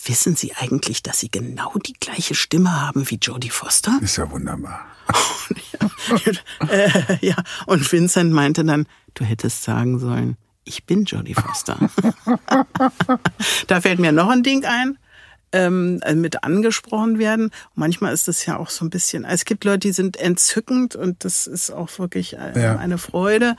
[0.04, 3.98] wissen Sie eigentlich, dass Sie genau die gleiche Stimme haben wie Jodie Foster?
[4.00, 4.86] Ist ja wunderbar.
[6.68, 7.36] äh, ja,
[7.66, 11.78] und Vincent meinte dann, du hättest sagen sollen, Ich bin Jodie Foster.
[13.66, 14.98] da fällt mir noch ein Ding ein
[15.52, 17.50] ähm, äh, mit angesprochen werden.
[17.74, 21.24] manchmal ist das ja auch so ein bisschen, es gibt Leute, die sind entzückend und
[21.24, 22.76] das ist auch wirklich äh, Ja.
[22.76, 23.56] eine Freude.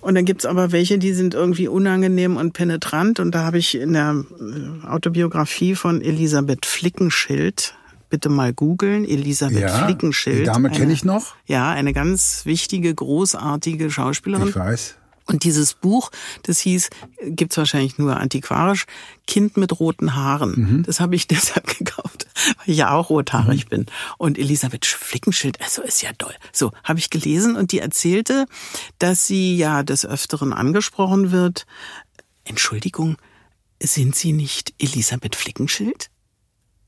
[0.00, 3.20] Und dann gibt's aber welche, die sind irgendwie unangenehm und penetrant.
[3.20, 7.74] Und da habe ich in der äh, Autobiografie von Elisabeth Flickenschild,
[8.10, 10.40] bitte mal googeln, Elisabeth Ja, Flickenschild.
[10.40, 11.34] die Dame kenne ich noch.
[11.46, 14.48] Ja, eine ganz wichtige, großartige Schauspielerin.
[14.48, 14.96] Ich weiß.
[15.26, 16.10] Und dieses Buch,
[16.42, 16.90] das hieß,
[17.22, 18.84] gibt's wahrscheinlich nur antiquarisch,
[19.26, 20.54] Kind mit roten Haaren.
[20.54, 20.82] Mhm.
[20.82, 22.26] Das habe ich deshalb gekauft,
[22.58, 23.86] weil ich ja auch rothaarig bin.
[24.18, 26.34] Und Elisabeth Flickenschild, also ist ja toll.
[26.52, 28.46] So, habe ich gelesen und die erzählte,
[28.98, 31.66] dass sie ja des Öfteren angesprochen wird.
[32.44, 33.16] Entschuldigung,
[33.82, 36.10] sind Sie nicht Elisabeth Flickenschild?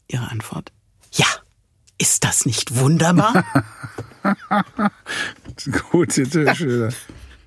[0.09, 0.72] Ihre Antwort,
[1.12, 1.26] ja.
[1.99, 3.45] Ist das nicht wunderbar?
[5.91, 6.91] Gut, jetzt, äh,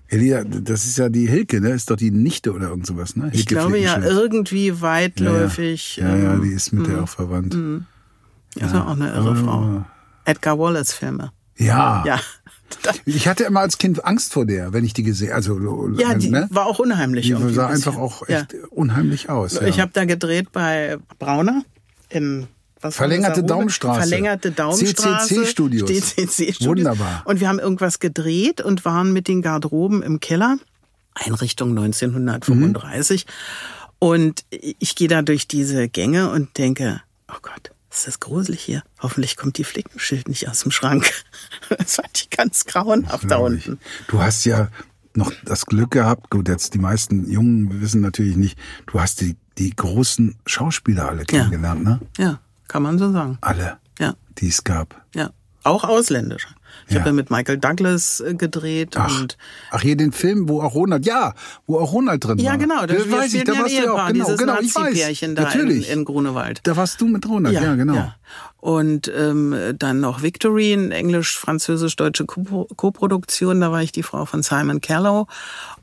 [0.09, 1.69] Elia, das ist ja die Hilke, ne?
[1.69, 3.27] Ist doch die Nichte oder irgend sowas, ne?
[3.31, 5.97] Ich Hilke glaube ja irgendwie weitläufig.
[5.97, 7.53] Ja, ja, ähm, die ist mit der auch verwandt.
[8.55, 9.85] Ist ja auch eine irre Frau.
[10.25, 11.31] Edgar Wallace Filme.
[11.57, 12.03] Ja.
[12.05, 12.19] Ja.
[13.05, 15.59] Ich hatte immer als Kind Angst vor der, wenn ich die gesehen Also,
[15.97, 16.47] Ja, die ne?
[16.51, 17.25] war auch unheimlich.
[17.25, 18.41] Die sah einfach auch Ja.
[18.41, 19.55] echt unheimlich aus.
[19.55, 19.63] Ja.
[19.63, 21.63] Ich habe da gedreht bei Brauner
[22.09, 22.45] in
[22.81, 23.43] was war Verlängerte?
[23.43, 23.99] Daumenstraße.
[23.99, 25.35] Verlängerte Daumenstraße.
[25.35, 25.89] CCC Studios.
[25.89, 26.67] CCC Studios.
[26.67, 27.23] Wunderbar.
[27.25, 30.57] Und wir haben irgendwas gedreht und waren mit den Garderoben im Keller.
[31.13, 33.25] Einrichtung 1935.
[33.25, 33.31] Mhm.
[33.99, 38.83] Und ich gehe da durch diese Gänge und denke, oh Gott, ist das gruselig hier.
[38.99, 41.11] Hoffentlich kommt die Flickenschild nicht aus dem Schrank.
[41.77, 43.79] Das fand ich ganz grauenhaft da unten.
[44.07, 44.69] Du hast ja
[45.13, 48.57] noch das Glück gehabt, gut, jetzt die meisten Jungen wissen natürlich nicht,
[48.87, 51.99] du hast die, die großen Schauspieler alle kennengelernt, ne?
[52.17, 52.39] Ja,
[52.69, 53.37] kann man so sagen.
[53.41, 54.13] Alle, Ja.
[54.37, 55.01] die es gab.
[55.13, 55.31] Ja,
[55.63, 56.47] auch ausländische.
[56.87, 56.99] Ich Ja.
[57.01, 59.37] habe ja mit Michael Douglas äh, gedreht Ach, und
[59.71, 61.33] ach, hier den Film, wo auch Ronald, ja,
[61.67, 62.57] wo auch Ronald drin ja war.
[62.57, 64.59] genau, da das wir weiß ich, da ja warst du ja auch, genau, dieses genau,
[64.59, 65.19] ich weiß.
[65.19, 65.89] Da in, Natürlich.
[65.91, 66.61] in Grunewald.
[66.63, 68.11] Da warst du mit Ronald, ja, genau.
[68.61, 73.61] Und ähm, dann noch Victory, eine englisch-französisch-deutsche Ko- Koproduktion.
[73.61, 75.27] Da war ich die Frau von Simon Callow.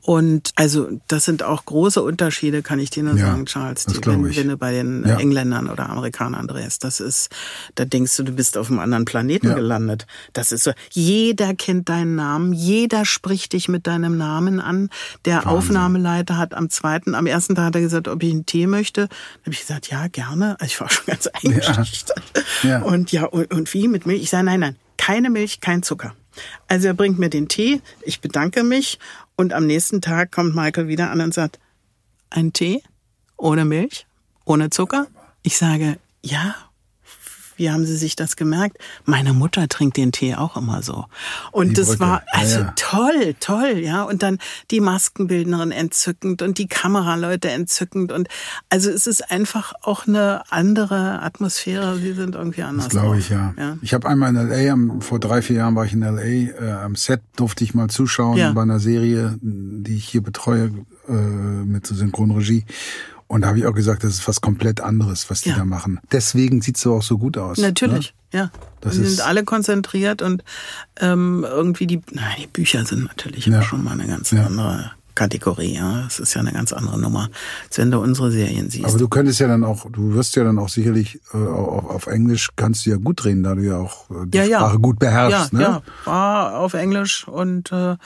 [0.07, 3.87] Und also das sind auch große Unterschiede, kann ich dir nur Ja, sagen, Charles.
[3.87, 4.37] Die, wenn, ich.
[4.37, 5.17] wenn du bei den Ja.
[5.19, 7.27] Engländern oder Amerikanern drehst, das ist,
[7.75, 9.55] da denkst du, du bist auf einem anderen Planeten Ja.
[9.55, 10.07] gelandet.
[10.31, 10.71] Das ist so.
[10.93, 14.89] Jeder kennt deinen Namen, jeder spricht dich mit deinem Namen an.
[15.25, 18.65] Der Aufnahmeleiter hat am zweiten, am ersten Tag hat er gesagt, ob ich einen Tee
[18.65, 19.07] möchte.
[19.09, 20.51] Dann habe ich gesagt, ja, gerne.
[20.61, 22.23] Also ich war schon ganz eingeschüchtert.
[22.85, 24.21] Und ja, und, und wie mit Milch?
[24.23, 26.15] Ich sage, nein, nein, keine Milch, kein Zucker.
[26.69, 28.99] Also er bringt mir den Tee, ich bedanke mich
[29.37, 31.59] und am nächsten Tag kommt Michael wieder an und sagt,
[32.29, 32.83] ein Tee
[33.37, 34.05] ohne Milch,
[34.43, 35.07] ohne Zucker?
[35.43, 36.55] Ich sage, ja.
[37.57, 38.77] Wie haben Sie sich das gemerkt?
[39.05, 41.05] Meine Mutter trinkt den Tee auch immer so.
[41.51, 41.99] Und Die das Brücke.
[41.99, 42.73] war Ja, also ja.
[42.75, 44.03] toll, toll, ja.
[44.03, 44.37] Und dann
[44.71, 48.11] die Maskenbildnerin entzückend und die Kameraleute entzückend.
[48.11, 48.27] Und
[48.69, 51.97] also es ist einfach auch eine andere Atmosphäre.
[51.97, 52.85] Sie sind irgendwie anders.
[52.85, 53.53] Das glaube ich, ja.
[53.57, 53.77] ja.
[53.81, 56.95] Ich habe einmal in L.A., vor drei, vier Jahren war ich in L.A., äh, am
[56.95, 58.51] Set durfte ich mal zuschauen Ja.
[58.51, 60.71] bei einer Serie, die ich hier betreue
[61.09, 62.65] äh, mit so Synchronregie.
[63.27, 65.57] Und da habe ich auch gesagt, das ist was komplett anderes, was die Ja.
[65.57, 65.99] da machen.
[66.11, 67.57] Deswegen sieht's so auch so gut aus.
[67.57, 68.43] Natürlich, ja.
[68.43, 68.51] ne?
[68.81, 70.43] Das Sie ist- sind alle konzentriert und
[71.01, 73.61] ähm, irgendwie die, na, die Bücher sind natürlich Ja.
[73.63, 74.45] schon mal eine ganz Ja.
[74.45, 75.73] andere Kategorie.
[75.73, 77.29] Ja, es ist ja eine ganz andere Nummer,
[77.65, 78.85] als wenn du unsere Serien siehst.
[78.85, 82.07] Aber du könntest ja dann auch, du wirst ja dann auch sicherlich äh, auf, auf
[82.07, 84.59] Englisch kannst du ja gut reden, da du ja auch äh, die ja, ja.
[84.59, 85.53] Sprache gut beherrschst.
[85.53, 85.63] ja, ne?
[85.63, 87.97] ja, war auf Englisch und äh,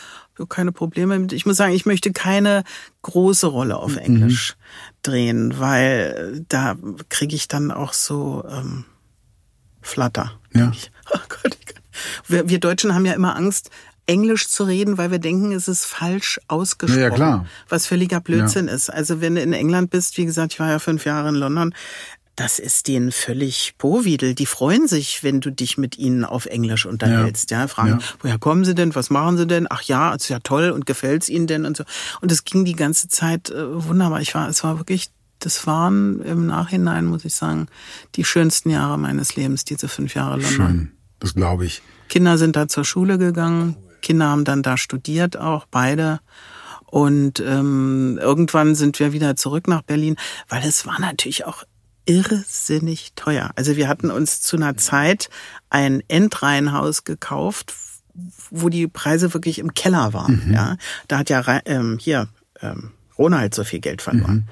[0.47, 1.33] keine Probleme mit.
[1.33, 2.63] Ich muss sagen, ich möchte keine
[3.01, 3.97] große Rolle auf Mhm.
[3.99, 4.55] Englisch
[5.03, 6.77] drehen, weil da
[7.09, 8.85] kriege ich dann auch so ähm,
[9.81, 10.31] Flatter.
[10.53, 10.71] Ja.
[10.71, 10.91] Ich.
[11.13, 11.57] Oh Gott,
[12.27, 13.69] wir, wir Deutschen haben ja immer Angst,
[14.11, 17.01] Englisch zu reden, weil wir denken, es ist falsch ausgesprochen.
[17.01, 17.45] Ja, ja, klar.
[17.69, 18.89] Was völliger Blödsinn ist.
[18.89, 21.73] Also wenn du in England bist, wie gesagt, ich war ja fünf Jahre in London,
[22.35, 24.33] das ist denen völlig Bovidel.
[24.35, 27.51] Die freuen sich, wenn du dich mit ihnen auf Englisch unterhältst.
[27.51, 28.05] Ja, fragen, Ja.
[28.21, 28.95] woher kommen sie denn?
[28.95, 29.67] Was machen sie denn?
[29.69, 31.83] Ach ja, ist ja toll und gefällt's ihnen denn und so.
[32.21, 34.21] Und es ging die ganze Zeit äh, wunderbar.
[34.21, 35.09] Ich war, es war wirklich,
[35.39, 37.67] das waren im Nachhinein, muss ich sagen,
[38.15, 40.51] die schönsten Jahre meines Lebens, diese fünf Jahre London.
[40.51, 41.81] Schön, das glaube ich.
[42.09, 46.19] Kinder sind da zur Schule gegangen, Kinder haben dann da studiert, auch beide.
[46.85, 50.17] Und ähm, irgendwann sind wir wieder zurück nach Berlin,
[50.49, 51.63] weil es war natürlich auch
[52.05, 53.51] irrsinnig teuer.
[53.55, 55.29] Also wir hatten uns zu einer Zeit
[55.69, 57.73] ein Endreihenhaus gekauft,
[58.49, 60.43] wo die Preise wirklich im Keller waren.
[60.45, 60.53] Mhm.
[60.53, 60.77] Ja,
[61.07, 62.27] da hat ja ähm, hier
[62.61, 62.91] ähm,
[63.21, 64.47] Ronald so viel Geld verloren.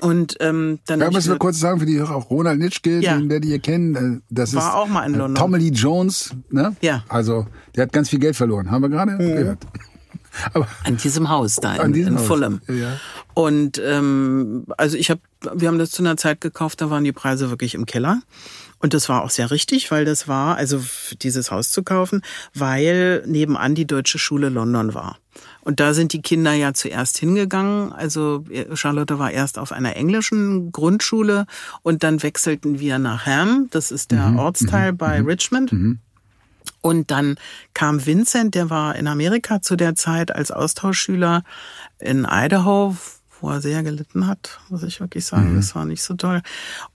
[0.00, 3.00] Und ähm, dann Mhm, Ja, müssen wir kurz sagen für die Hörer, auch Ronald Nitschke,
[3.00, 3.16] Ja.
[3.16, 5.34] den der die ihr kennt, äh, das War ist auch mal in äh, London.
[5.36, 6.76] Tommy Lee Jones, ne?
[6.82, 7.02] Ja.
[7.08, 9.58] Also, der hat ganz viel Geld verloren, haben wir gerade gehört.
[10.52, 12.60] Aber An diesem Haus da in, diesem in Haus, Fulham.
[12.68, 12.98] ja.
[13.34, 15.20] Und ähm, also ich habe,
[15.54, 18.20] wir haben das zu einer Zeit gekauft, da waren die Preise wirklich im Keller.
[18.78, 20.80] Und das war auch sehr richtig, weil das war, also
[21.22, 22.22] dieses Haus zu kaufen,
[22.54, 25.18] weil nebenan die Deutsche Schule London war.
[25.62, 27.92] Und da sind die Kinder ja zuerst hingegangen.
[27.92, 31.46] Also äh, Charlotte war erst auf einer englischen Grundschule
[31.82, 33.68] und dann wechselten wir nach Ham.
[33.70, 35.70] Das ist der Ortsteil bei Richmond.
[36.82, 37.36] Und dann
[37.74, 41.42] kam Vincent, der war in Amerika zu der Zeit als Austauschschüler
[41.98, 42.96] in Idaho,
[43.40, 45.56] wo er sehr gelitten hat, muss ich wirklich sagen.
[45.56, 46.42] Das war nicht so toll.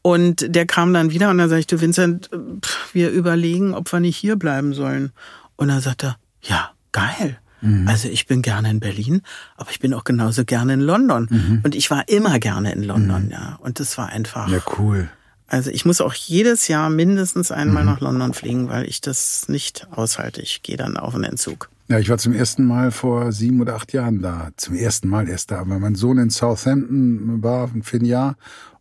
[0.01, 2.29] Und der kam dann wieder und dann sag ich, du Vincent,
[2.63, 5.11] pff, wir überlegen, ob wir nicht hier bleiben sollen.
[5.55, 7.39] Und dann sagt er, ja, geil.
[7.87, 9.21] Also ich bin gerne in Berlin,
[9.57, 11.61] aber ich bin auch genauso gerne in London.
[11.63, 13.57] Und ich war immer gerne in London, ja.
[13.61, 14.47] Und das war einfach.
[14.49, 15.09] ja, cool.
[15.47, 19.87] Also ich muss auch jedes Jahr mindestens einmal nach London fliegen, weil ich das nicht
[19.91, 20.41] aushalte.
[20.41, 21.69] Ich gehe dann auf einen Entzug.
[21.87, 24.49] Ja, ich war zum ersten Mal vor sieben oder acht Jahren da.
[24.57, 28.37] Zum ersten Mal erst da, weil mein Sohn in Southampton war für ein Jahr.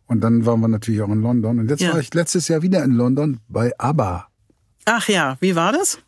[0.07, 1.59] Und dann waren wir natürlich auch in London.
[1.59, 1.93] Und jetzt Ja.
[1.93, 4.27] war ich letztes Jahr wieder in London bei ABBA.
[4.85, 5.99] Ach ja, wie war das?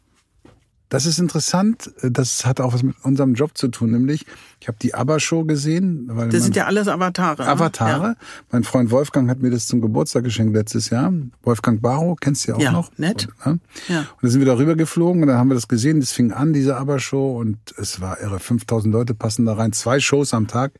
[0.89, 1.91] Das ist interessant.
[2.01, 4.25] Das hat auch was mit unserem Job zu tun, nämlich
[4.61, 6.05] ich habe die ABBA-Show gesehen.
[6.09, 7.43] Weil Das sind ja alles Avatare.
[7.43, 7.49] ne?
[7.49, 8.07] Avatare.
[8.07, 8.15] Ja.
[8.51, 11.11] Mein Freund Wolfgang hat mir das zum Geburtstag geschenkt letztes Jahr.
[11.43, 12.97] Wolfgang Barrow, kennst du ja auch Ja, noch.
[12.97, 13.27] nett.
[13.43, 13.59] Und, ne?
[13.89, 13.99] Ja.
[13.99, 15.99] und dann sind wir darüber geflogen und dann haben wir das gesehen.
[15.99, 18.39] Das fing an, diese ABBA-Show und es war irre.
[18.39, 19.73] 5000 Leute passen da rein.
[19.73, 20.71] Zwei Shows am Tag.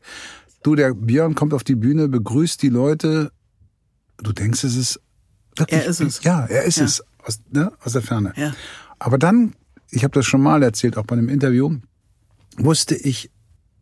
[0.62, 3.30] Du, der Björn kommt auf die Bühne, begrüßt die Leute.
[4.22, 5.00] Du denkst, es ist
[5.56, 5.80] wirklich.
[5.82, 6.22] Er ist es.
[6.24, 6.84] Ja, er ist Ja.
[6.86, 7.04] es.
[7.22, 7.70] Aus, ne?
[7.84, 8.32] aus der Ferne.
[8.36, 8.54] Ja.
[8.98, 9.52] Aber dann,
[9.90, 11.78] ich habe das schon mal erzählt, auch bei einem Interview,
[12.56, 13.30] wusste ich,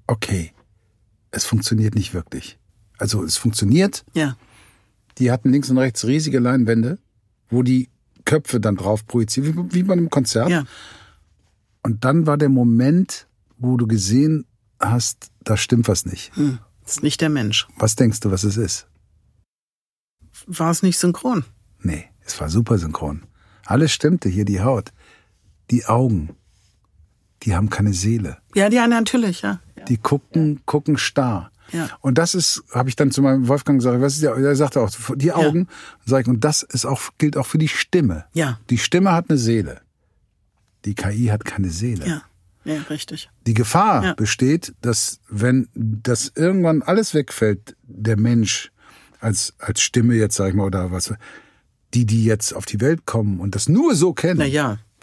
[0.07, 0.53] okay,
[1.31, 2.59] es funktioniert nicht wirklich.
[2.99, 4.05] Also es funktioniert.
[4.15, 4.37] Ja.
[5.19, 6.99] Die hatten links und rechts riesige Leinwände,
[7.49, 7.89] wo die
[8.25, 10.49] Köpfe dann drauf projiziert, wie, wie bei einem Konzert.
[10.49, 10.65] Ja.
[11.83, 13.27] Und dann war der Moment,
[13.59, 14.47] wo du gesehen
[14.81, 16.35] hast, da stimmt was nicht.
[16.37, 16.59] Hm.
[16.83, 17.67] Das ist nicht der Mensch.
[17.79, 18.87] Was denkst du, was es ist?
[20.47, 21.45] War es nicht synchron?
[21.81, 23.25] Nee, es war super synchron.
[23.65, 24.93] Alles stimmte hier, die Haut,
[25.71, 26.37] die Augen,
[27.43, 28.39] die haben keine Seele.
[28.55, 29.61] Ja, ja, natürlich, ja.
[29.89, 31.51] Die gucken, gucken starr.
[31.73, 31.89] Ja.
[32.01, 34.81] Und das ist, habe ich dann zu meinem Wolfgang gesagt, was ist der, er sagte
[34.81, 35.69] auch, die Augen,
[36.05, 38.25] sag ich, und das ist auch, gilt auch für die Stimme.
[38.33, 38.61] Ja.
[38.71, 39.81] Die Stimme hat eine Seele.
[40.85, 42.07] Die KI hat keine Seele.
[42.07, 42.23] Ja.
[42.64, 43.31] Ja, richtig.
[43.47, 44.14] Die Gefahr Ja.
[44.14, 48.73] besteht, dass wenn das irgendwann alles wegfällt, der Mensch
[49.21, 51.14] als, als Stimme jetzt, sag ich mal, oder was,
[51.95, 54.47] die, die jetzt auf die Welt kommen und das nur so kennen, Na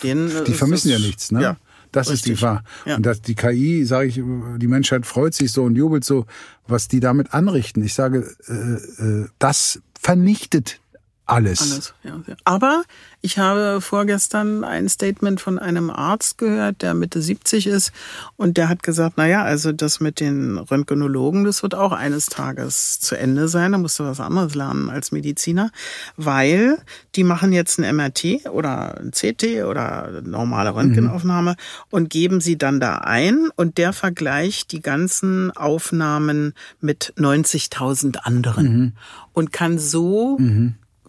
[0.04, 1.42] ja, den, äh, die vermissen das- ja nichts, ne?
[1.42, 1.58] Ja.
[1.92, 2.42] Das ist die richtig.
[2.48, 2.64] Gefahr.
[2.88, 2.96] Ja.
[2.96, 6.26] Und dass die KI, sage ich, die Menschheit freut sich so und jubelt so,
[6.68, 7.84] was die damit anrichten.
[7.84, 10.80] Ich sage, äh, äh, das vernichtet
[11.26, 11.72] alles.
[11.72, 12.22] Alles, ja.
[12.28, 12.36] ja.
[12.44, 12.84] Aber
[13.22, 17.94] ich habe vorgestern ein Statement von einem Arzt gehört, der Mitte 70 ist
[18.36, 22.26] und der hat gesagt, na ja, also das mit den Röntgenologen, das wird auch eines
[22.26, 25.72] Tages zu Ende sein, da musst du was anderes lernen als Mediziner,
[26.18, 26.78] weil
[27.16, 31.56] die machen jetzt ein MRT oder ein CT oder normale Röntgenaufnahme
[31.90, 38.98] und geben sie dann da ein und der vergleicht die ganzen Aufnahmen mit 90.000 anderen
[39.32, 40.38] und kann so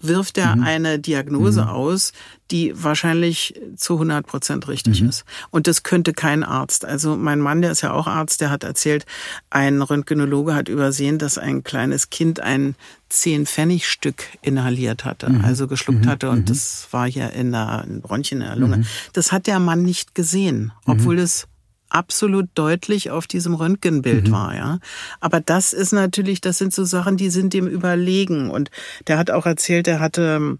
[0.06, 2.12] wirft er eine Diagnose aus,
[2.50, 5.24] die wahrscheinlich zu 100 Prozent richtig ist.
[5.50, 6.84] Und das könnte kein Arzt.
[6.84, 9.06] Also mein Mann, der ist ja auch Arzt, der hat erzählt,
[9.50, 12.76] ein Röntgenologe hat übersehen, dass ein kleines Kind ein
[13.10, 16.30] 10-Pfennig-Stück inhaliert hatte, also geschluckt hatte.
[16.30, 18.84] Und das war hier in der in Bronchien in der Lunge.
[19.12, 21.46] Das hat der Mann nicht gesehen, obwohl es
[21.88, 24.78] absolut deutlich auf diesem Röntgenbild war, ja.
[25.20, 28.50] Aber das ist natürlich, das sind so Sachen, die sind dem überlegen.
[28.50, 28.70] Und
[29.06, 30.58] der hat auch erzählt, er hatte,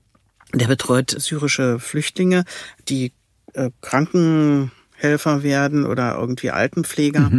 [0.53, 2.45] der betreut syrische Flüchtlinge,
[2.89, 3.13] die
[3.55, 7.31] äh, Krankenhelfer werden oder irgendwie Altenpfleger.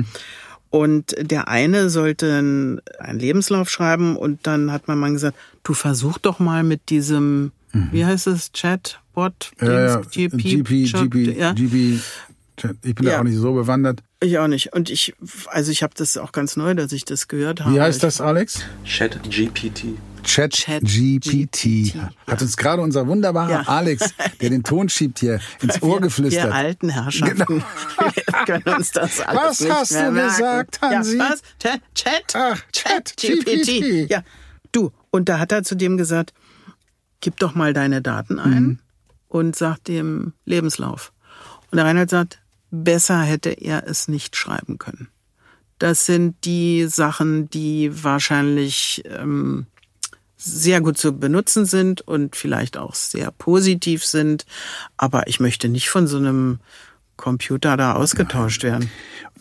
[0.70, 2.82] Und der eine sollte einen
[3.20, 7.52] Lebenslauf schreiben und dann hat mein Mann gesagt, du versuch doch mal mit diesem,
[7.92, 11.54] wie heißt es, Chatbot, Ja, ja, GP, GP, Chat- GP, ja.
[11.54, 12.00] GP.
[12.84, 13.20] Ich bin da Ja.
[13.20, 14.02] auch nicht so bewandert.
[14.22, 14.74] Ich auch nicht.
[14.74, 15.14] Und ich,
[15.48, 17.76] also ich habe das auch ganz neu, dass ich das gehört habe.
[17.76, 18.62] Wie heißt das, Alex?
[18.84, 19.98] Chat GPT.
[20.24, 21.52] Chat, Chat GPT.
[21.54, 21.96] GPT,
[22.26, 23.62] Hat uns gerade unser wunderbarer Ja.
[23.68, 24.10] Alex,
[24.42, 26.52] der den Ton schiebt hier, ins Ohr Wir geflüstert.
[26.52, 27.62] alten Herrschaften Genau.
[28.16, 30.30] wir können uns das alles Was nicht hast mehr du merken.
[30.36, 31.18] gesagt, Hansi?
[31.18, 31.42] Ja, was?
[31.60, 34.10] Chat, Chat, Ach, Chat GPT.
[34.10, 34.24] Ja,
[34.72, 34.92] du.
[35.12, 36.34] Und da hat er zu dem gesagt,
[37.22, 38.80] gib doch mal deine Daten ein Mhm.
[39.28, 41.12] und sag dem Lebenslauf.
[41.72, 42.40] Und der Reinhard sagt,
[42.84, 45.10] besser hätte er es nicht schreiben können.
[45.80, 49.68] Das sind die Sachen, die wahrscheinlich ähm,
[50.38, 54.46] sehr gut zu benutzen sind und vielleicht auch sehr positiv sind.
[54.98, 56.60] Aber ich möchte nicht von so einem
[57.18, 58.90] Computer da ausgetauscht werden.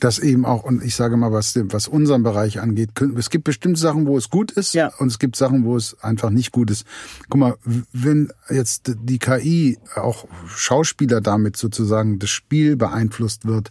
[0.00, 3.78] Das eben auch, und ich sage mal, was, was unseren Bereich angeht, es gibt bestimmte
[3.80, 4.90] Sachen, wo es gut ist Ja.
[4.98, 6.84] und es gibt Sachen, wo es einfach nicht gut ist.
[7.28, 7.54] Guck mal,
[7.92, 13.70] wenn jetzt die KI auch Schauspieler damit sozusagen das Spiel beeinflusst wird,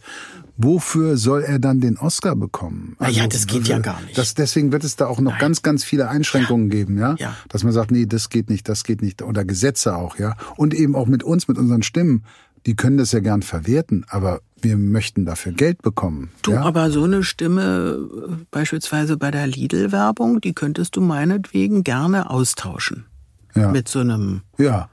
[0.56, 2.96] wofür soll er dann den Oscar bekommen?
[2.98, 4.16] Also, ja, das geht ja gar nicht.
[4.16, 7.16] Das, deswegen wird es da auch noch ganz, ganz viele Einschränkungen geben, ja?
[7.18, 7.36] Ja.
[7.48, 9.20] Dass man sagt, nee, das geht nicht, das geht nicht.
[9.20, 10.36] Oder Gesetze auch, ja?
[10.56, 12.24] Und eben auch mit uns, mit unseren Stimmen.
[12.66, 16.30] Die können das ja gern verwerten, aber wir möchten dafür Geld bekommen.
[16.42, 16.62] Du, ja?
[16.62, 17.98] aber so eine Stimme,
[18.28, 23.04] äh, beispielsweise bei der Lidl-Werbung, die könntest du meinetwegen gerne austauschen.
[23.54, 23.70] ja.
[23.70, 24.88] Mit so einem, Ja,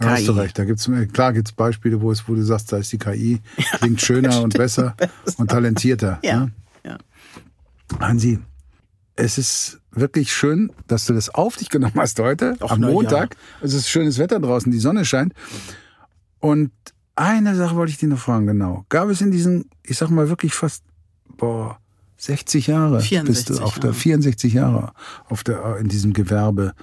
[0.00, 0.58] da hast du recht.
[0.58, 3.40] Da gibt's klar gibt's Beispiele, wo es, wo du sagst, da ist die KI
[3.78, 4.96] klingt schöner und besser
[5.36, 6.18] und talentierter.
[6.24, 6.52] ja, Ne?
[6.84, 6.98] ja.
[8.00, 8.40] Hansi,
[9.14, 12.88] es ist wirklich schön, dass du das auf dich genommen hast heute Ach, am na
[12.88, 12.92] ja.
[12.94, 13.36] Montag.
[13.60, 15.34] Es ist schönes Wetter draußen, die Sonne scheint.
[16.40, 16.72] Und
[17.22, 18.84] eine Sache wollte ich dir noch fragen, genau.
[18.88, 20.84] Gab es in diesen, ich sag mal wirklich fast,
[21.36, 21.78] boah,
[22.16, 23.94] 60 Jahre, bist 64 du auf der Jahre.
[23.94, 24.92] 64 Jahre
[25.28, 26.74] auf der in diesem Gewerbe.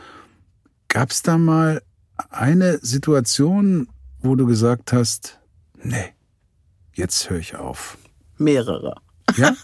[0.87, 1.81] Gab es da mal
[2.29, 3.87] eine Situation,
[4.21, 5.39] wo du gesagt hast,
[5.81, 6.13] nee,
[6.93, 7.97] jetzt höre ich auf.
[8.37, 8.95] mehrere.
[9.37, 9.55] Ja?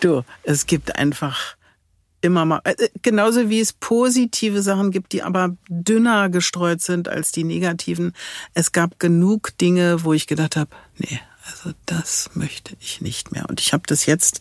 [0.00, 1.56] Du, es gibt einfach
[2.20, 7.32] immer mal, äh, genauso wie es positive Sachen gibt, die aber dünner gestreut sind als
[7.32, 8.12] die negativen.
[8.54, 13.48] Es gab genug Dinge, wo ich gedacht habe, nee, also das möchte ich nicht mehr.
[13.48, 14.40] Und ich habe das jetzt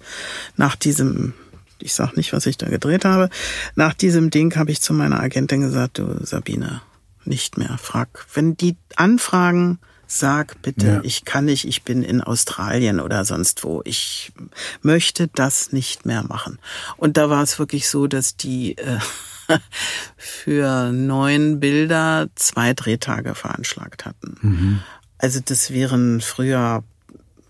[0.58, 1.34] nach diesem,
[1.80, 3.30] ich sag nicht, was ich da gedreht habe,
[3.76, 6.82] nach diesem Ding habe ich zu meiner Agentin gesagt, du Sabine,
[7.26, 7.78] nicht mehr.
[7.78, 9.80] Frag, wenn die anfragen,
[10.12, 11.00] sag bitte, Ja.
[11.04, 13.82] ich kann nicht, ich bin in Australien oder sonst wo.
[13.86, 14.32] Ich
[14.82, 16.58] möchte das nicht mehr machen.
[16.98, 18.98] Und da war es wirklich so, dass die äh,
[20.18, 24.82] für neun Bilder zwei Drehtage veranschlagt hatten.
[25.20, 26.84] Also das wären früher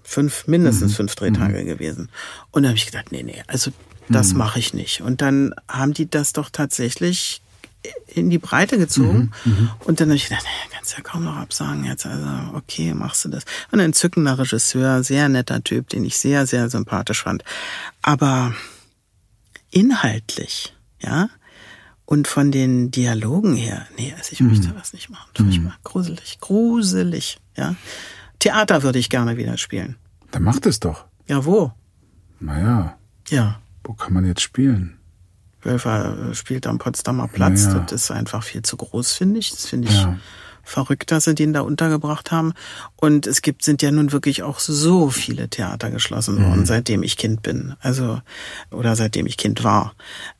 [0.03, 2.09] fünf, mindestens fünf Drehtage gewesen.
[2.51, 3.71] Und da habe ich gedacht, nee, nee, also
[4.09, 5.01] das mache ich nicht.
[5.01, 7.41] Und dann haben die das doch tatsächlich
[8.07, 9.31] in die Breite gezogen.
[9.85, 12.05] Und dann habe ich gedacht, naja, kannst ja kaum noch absagen jetzt.
[12.05, 12.27] Also,
[12.57, 13.43] okay, machst du das.
[13.71, 17.43] Und ein entzückender Regisseur, sehr netter Typ, den ich sehr, sehr sympathisch fand.
[18.01, 18.53] Aber
[19.71, 21.29] inhaltlich, ja,
[22.05, 25.29] und von den Dialogen her, nee, also ich möchte das nicht machen.
[25.35, 25.75] Furchtbar.
[25.83, 27.75] Gruselig, gruselig, ja.
[28.39, 29.95] Theater würde ich gerne wieder spielen.
[30.31, 31.05] Dann macht es doch.
[31.27, 31.71] Ja, wo?
[32.39, 32.97] Naja,
[33.29, 33.59] Ja.
[33.83, 34.97] wo kann man jetzt spielen?
[35.61, 37.65] Wölfer äh, spielt am Potsdamer Platz.
[37.65, 37.79] Ja.
[37.87, 39.51] Das ist einfach viel zu groß, finde ich.
[39.51, 40.17] Das finde ich Ja.
[40.63, 42.53] verrückt, dass sie den da untergebracht haben.
[42.95, 46.45] Und es gibt, sind ja nun wirklich auch so viele Theater geschlossen Mhm.
[46.45, 47.73] worden, seitdem ich Kind bin.
[47.79, 48.21] Also,
[48.69, 49.93] oder seitdem ich Kind war.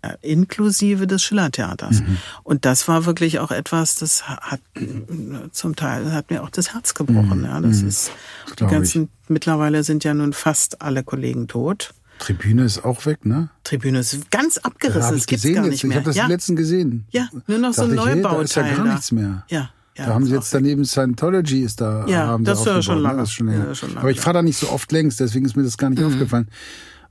[0.03, 2.01] Äh, inklusive des Schillertheaters.
[2.01, 2.17] Mhm.
[2.43, 4.61] Und das war wirklich auch etwas, das hat
[5.51, 7.43] zum Teil hat mir auch das Herz gebrochen.
[7.45, 8.11] Ja, das ist,
[8.47, 8.55] die Mhm.
[8.57, 11.93] glaub ganzen, mittlerweile sind ja nun fast alle Kollegen tot.
[12.19, 13.49] Tribüne ist auch weg, ne?
[13.63, 15.01] Tribüne ist ganz Da abgerissen.
[15.01, 15.97] Das ich gibt's gesehen gar nicht Ich mehr.
[15.97, 16.27] habe das ja.
[16.27, 17.05] letzten gesehen.
[17.11, 18.91] Ja, nur noch so ein Dachte ich, hey, Da ist ja gar da.
[18.91, 19.43] nichts mehr.
[19.49, 20.05] Ja, ja.
[20.05, 22.05] da haben sie jetzt daneben Scientology ist da.
[22.07, 23.01] Ja, haben das sie ist ja schon ne?
[23.03, 23.17] lange.
[23.21, 23.67] Das schon länger.
[23.69, 24.17] Ja, schon lange, Aber ich.
[24.17, 24.21] Mhm.
[24.21, 26.47] fahre da nicht so oft längs, deswegen ist mir das gar nicht aufgefallen.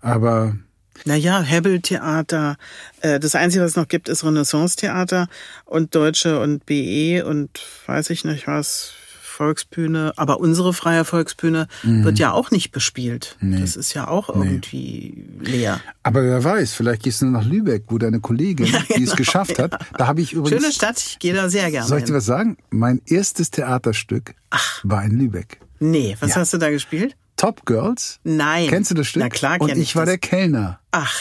[0.01, 0.57] Aber
[1.05, 2.57] Naja, Hebbel-Theater.
[3.01, 5.29] Äh, das Einzige, was es noch gibt, ist Renaissance-Theater
[5.65, 7.51] und Deutsche und BE und
[7.87, 8.93] weiß ich nicht was,
[9.39, 10.13] Volksbühne.
[10.17, 12.05] Aber unsere freie Volksbühne Mhm.
[12.05, 13.37] wird ja auch nicht bespielt.
[13.41, 15.81] Das ist ja auch irgendwie leer.
[16.03, 18.67] Aber wer weiß, vielleicht gehst du nach Lübeck, wo deine Kollegin,
[18.97, 19.79] die es geschafft hat.
[19.97, 20.61] Da habe ich übrigens.
[20.61, 22.57] Schöne Stadt, ich gehe da sehr gerne Soll ich dir was sagen?
[22.71, 24.35] Mein erstes Theaterstück
[24.83, 25.61] war in Lübeck.
[25.79, 27.17] Nee, was hast du da gespielt?
[27.37, 28.19] Top Girls.
[28.25, 28.67] Nein.
[28.69, 29.23] Kennst du das Stück?
[29.23, 30.11] Na klar Und kenn ich war das.
[30.15, 30.81] der Kellner.
[30.91, 31.15] Ach,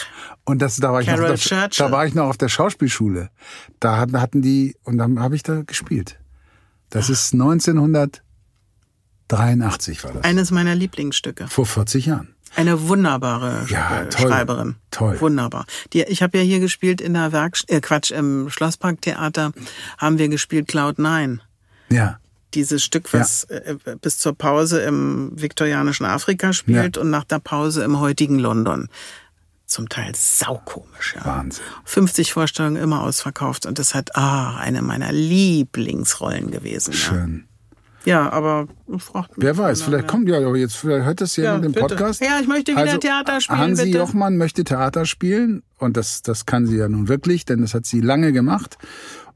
[0.44, 1.36] Und das, da war ich noch, Carol
[1.78, 3.30] da war ich noch auf der Schauspielschule.
[3.78, 6.17] Da hatten die, und dann habe ich da gespielt.
[6.90, 10.24] Das ist 1983 war das.
[10.24, 11.48] eines meiner Lieblingsstücke.
[11.48, 12.34] Vor 40 Jahren.
[12.56, 14.28] Eine wunderbare Ja, äh, toll.
[14.28, 14.76] Schreiberin.
[14.90, 15.20] Toll.
[15.20, 15.66] Wunderbar.
[15.92, 19.52] Die, ich habe ja hier gespielt in der Werk, äh, Quatsch, im Schlossparktheater
[19.98, 21.42] haben wir gespielt Cloud 9.
[21.90, 22.18] Ja.
[22.54, 27.84] Dieses Stück, was äh, bis zur Pause im viktorianischen Afrika spielt und nach der Pause
[27.84, 28.88] im heutigen London.
[29.68, 31.26] Zum Teil saukomisch, ja.
[31.26, 31.62] Wahnsinn.
[31.84, 36.92] 50 Vorstellungen immer ausverkauft und das hat ah, eine meiner Lieblingsrollen gewesen.
[36.92, 37.44] Ja, Schön.
[38.06, 38.66] ja aber
[38.96, 40.10] fragt mich Wer weiß, keiner vielleicht mehr.
[40.10, 41.74] kommt ja, aber jetzt vielleicht hört das jemand Ja, im.
[41.74, 42.22] Podcast.
[42.22, 43.98] Ja, ich möchte wieder also, Theater spielen, Hansi bitte.
[43.98, 47.84] Jochmann möchte Theater spielen und das, das kann sie ja nun wirklich, denn das hat
[47.84, 48.78] sie lange gemacht.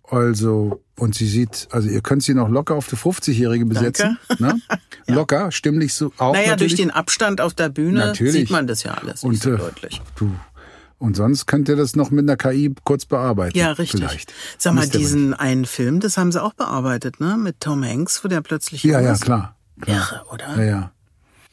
[0.08, 4.18] Also, und sie sieht, also ihr könnt sie noch locker auf die 50-Jährige besetzen.
[4.38, 4.60] Ne?
[5.06, 6.34] Locker, stimmlich so auch.
[6.34, 6.72] Naja, natürlich.
[6.74, 8.32] durch den Abstand auf der Bühne Natürlich.
[8.32, 10.00] sieht man das ja alles und, so äh, deutlich.
[10.16, 10.34] Du.
[10.98, 13.58] Und sonst könnt ihr das noch mit einer KI kurz bearbeiten.
[13.58, 14.00] Ja, richtig.
[14.00, 14.32] Vielleicht.
[14.58, 17.36] Sag mal, diesen einen Film, das haben sie auch bearbeitet, ne?
[17.36, 19.22] Mit Tom Hanks, wo der plötzlich Ja, ja, ist.
[19.22, 19.56] klar.
[19.84, 20.56] Irre, oder?
[20.58, 20.92] Ja, ja.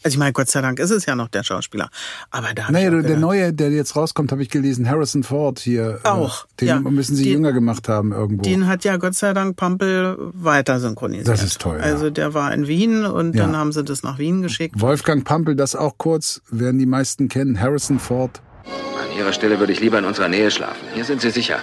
[0.04, 1.90] Also ich meine, Gott sei Dank ist es ja noch der Schauspieler.
[2.32, 5.60] Aber da Naja, auch der gedacht, neue, der jetzt rauskommt, habe ich gelesen, Harrison Ford
[5.60, 6.00] hier.
[6.04, 6.80] Auch, Äh, den ja.
[6.80, 8.44] müssen sie Die- jünger gemacht haben irgendwo.
[8.44, 11.28] Den hat ja Gott sei Dank Pampel weiter synchronisiert.
[11.28, 11.84] Das ist toll, ja.
[11.84, 13.46] Also der war in Wien und Ja.
[13.46, 14.80] dann haben sie das nach Wien geschickt.
[14.80, 17.60] Wolfgang Pampel, das auch kurz, werden die meisten kennen.
[17.60, 18.42] Harrison Ford.
[18.66, 20.80] An Ihrer Stelle würde ich lieber in unserer Nähe schlafen.
[20.94, 21.58] Hier sind Sie sicher.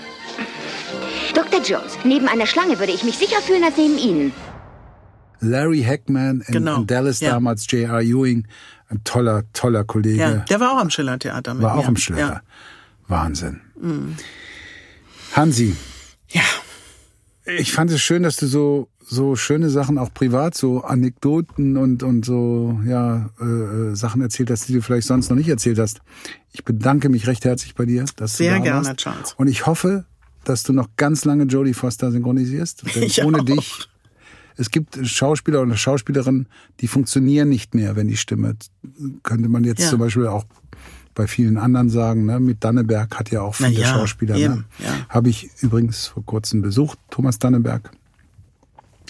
[1.34, 1.61] Dr.
[1.62, 4.32] Jones, neben einer Schlange würde ich mich sicher fühlen als neben Ihnen.
[5.41, 7.30] Larry Hackman in, Genau, in Dallas ja.
[7.32, 8.01] damals, J.R.
[8.03, 8.47] Ewing.
[8.89, 10.20] Ein toller, toller Kollege.
[10.20, 11.80] Ja, der war auch am Schillertheater mit war mir.
[11.82, 12.20] auch im Schletter.
[12.20, 12.34] Ja.
[12.34, 13.09] Mhm.
[13.09, 13.61] Wahnsinn.
[15.32, 15.76] Hansi,
[16.30, 16.43] ja.
[17.45, 22.03] ich fand es schön, dass du so so schöne Sachen auch privat, so Anekdoten und
[22.03, 25.78] und so ja äh, äh, Sachen erzählt hast, die du vielleicht sonst noch nicht erzählt
[25.78, 26.01] hast.
[26.53, 28.97] Ich bedanke mich recht herzlich bei dir, dass Sehr du da gerne, warst.
[28.99, 29.34] Charles.
[29.34, 30.07] Und ich hoffe,
[30.45, 32.82] dass du noch ganz lange Jodie Foster synchronisierst.
[32.95, 33.45] Denn Ich ohne auch.
[33.45, 33.89] dich.
[34.57, 36.48] Es gibt Schauspieler oder Schauspielerinnen,
[36.80, 38.57] die funktionieren nicht mehr, wenn die Stimme.
[39.22, 39.90] Könnte man jetzt Ja.
[39.90, 40.44] zum Beispiel auch
[41.14, 42.24] bei vielen anderen sagen.
[42.26, 42.40] Ne?
[42.40, 44.36] Mit Danneberg hat ja auch viele ja, Schauspieler.
[44.36, 44.64] Ne?
[44.78, 44.94] ja.
[45.09, 47.90] Habe ich übrigens vor kurzem besucht, Thomas Danneberg.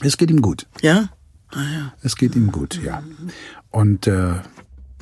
[0.02, 0.66] Es geht ihm gut.
[0.82, 1.08] Ja?
[2.02, 3.02] Es geht ihm gut, ja.
[3.70, 4.34] Und äh,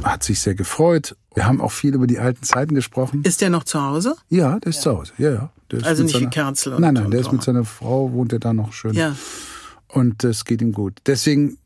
[0.02, 1.16] hat sich sehr gefreut.
[1.34, 3.22] Wir haben auch viel über die alten Zeiten gesprochen.
[3.24, 4.14] Ist der noch zu Hause?
[4.28, 5.12] Ja, der ist zu Hause.
[5.18, 5.50] Ja, ja.
[5.82, 8.38] Also nicht wie Kerzel und- Nein, nein, und der ist mit seiner Frau, wohnt er
[8.38, 8.94] da noch schön.
[8.94, 9.16] Ja.
[9.94, 10.98] Und es geht ihm gut.
[11.06, 11.56] Deswegen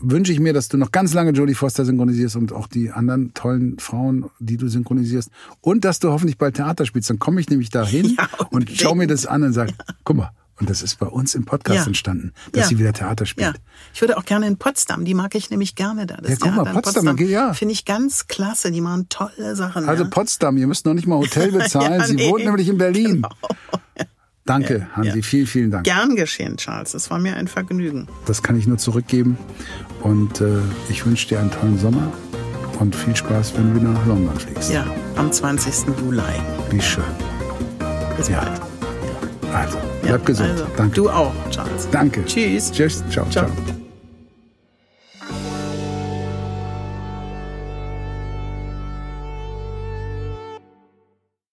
[0.00, 3.32] wünsche ich mir, dass du noch ganz lange Jodie Foster synchronisierst und auch die anderen
[3.34, 5.30] tollen Frauen, die du synchronisierst.
[5.60, 7.10] Und dass du hoffentlich bald Theater spielst.
[7.10, 8.80] Dann komme ich nämlich da hin Ja, und unbedingt.
[8.80, 9.70] schau mir das an und sag,
[10.04, 11.86] guck mal, und das ist bei uns im Podcast Ja.
[11.86, 12.68] entstanden, dass Ja.
[12.68, 13.46] sie wieder Theater spielt.
[13.48, 13.54] Ja,
[13.92, 16.18] ich würde auch gerne in Potsdam, die mag ich nämlich gerne da.
[16.18, 17.54] Das Ja, guck mal, Potsdam, geht- ja.
[17.54, 19.88] Finde ich ganz klasse, die machen tolle Sachen.
[19.88, 20.10] Also ja.
[20.10, 21.94] Potsdam, ihr müsst noch nicht mal Hotel bezahlen.
[22.00, 22.30] Ja, Sie nee.
[22.30, 23.22] wohnt nämlich in Berlin.
[23.22, 23.30] Genau.
[24.46, 25.84] Danke, Hansi, vielen, vielen Dank.
[25.84, 26.92] Gern geschehen, Charles.
[26.92, 28.06] Das war mir ein Vergnügen.
[28.26, 29.38] Das kann ich nur zurückgeben.
[30.02, 30.58] Und äh,
[30.90, 32.12] ich wünsche dir einen tollen Sommer
[32.78, 34.70] und viel Spaß, wenn du wieder nach London fliegst.
[34.70, 34.84] Ja,
[35.16, 35.86] am 20.
[36.00, 36.20] Juli.
[36.70, 37.04] Wie schön.
[38.16, 38.40] Bis Ja.
[38.40, 39.54] bald.
[39.54, 40.50] Also, Ja, bleib gesund.
[40.50, 40.94] Also, Danke.
[40.94, 41.88] Du auch, Charles.
[41.90, 42.24] Danke.
[42.26, 42.70] Tschüss.
[42.70, 43.02] Tschüss.
[43.10, 43.46] Ciao, Ciao.
[43.46, 43.73] ciao.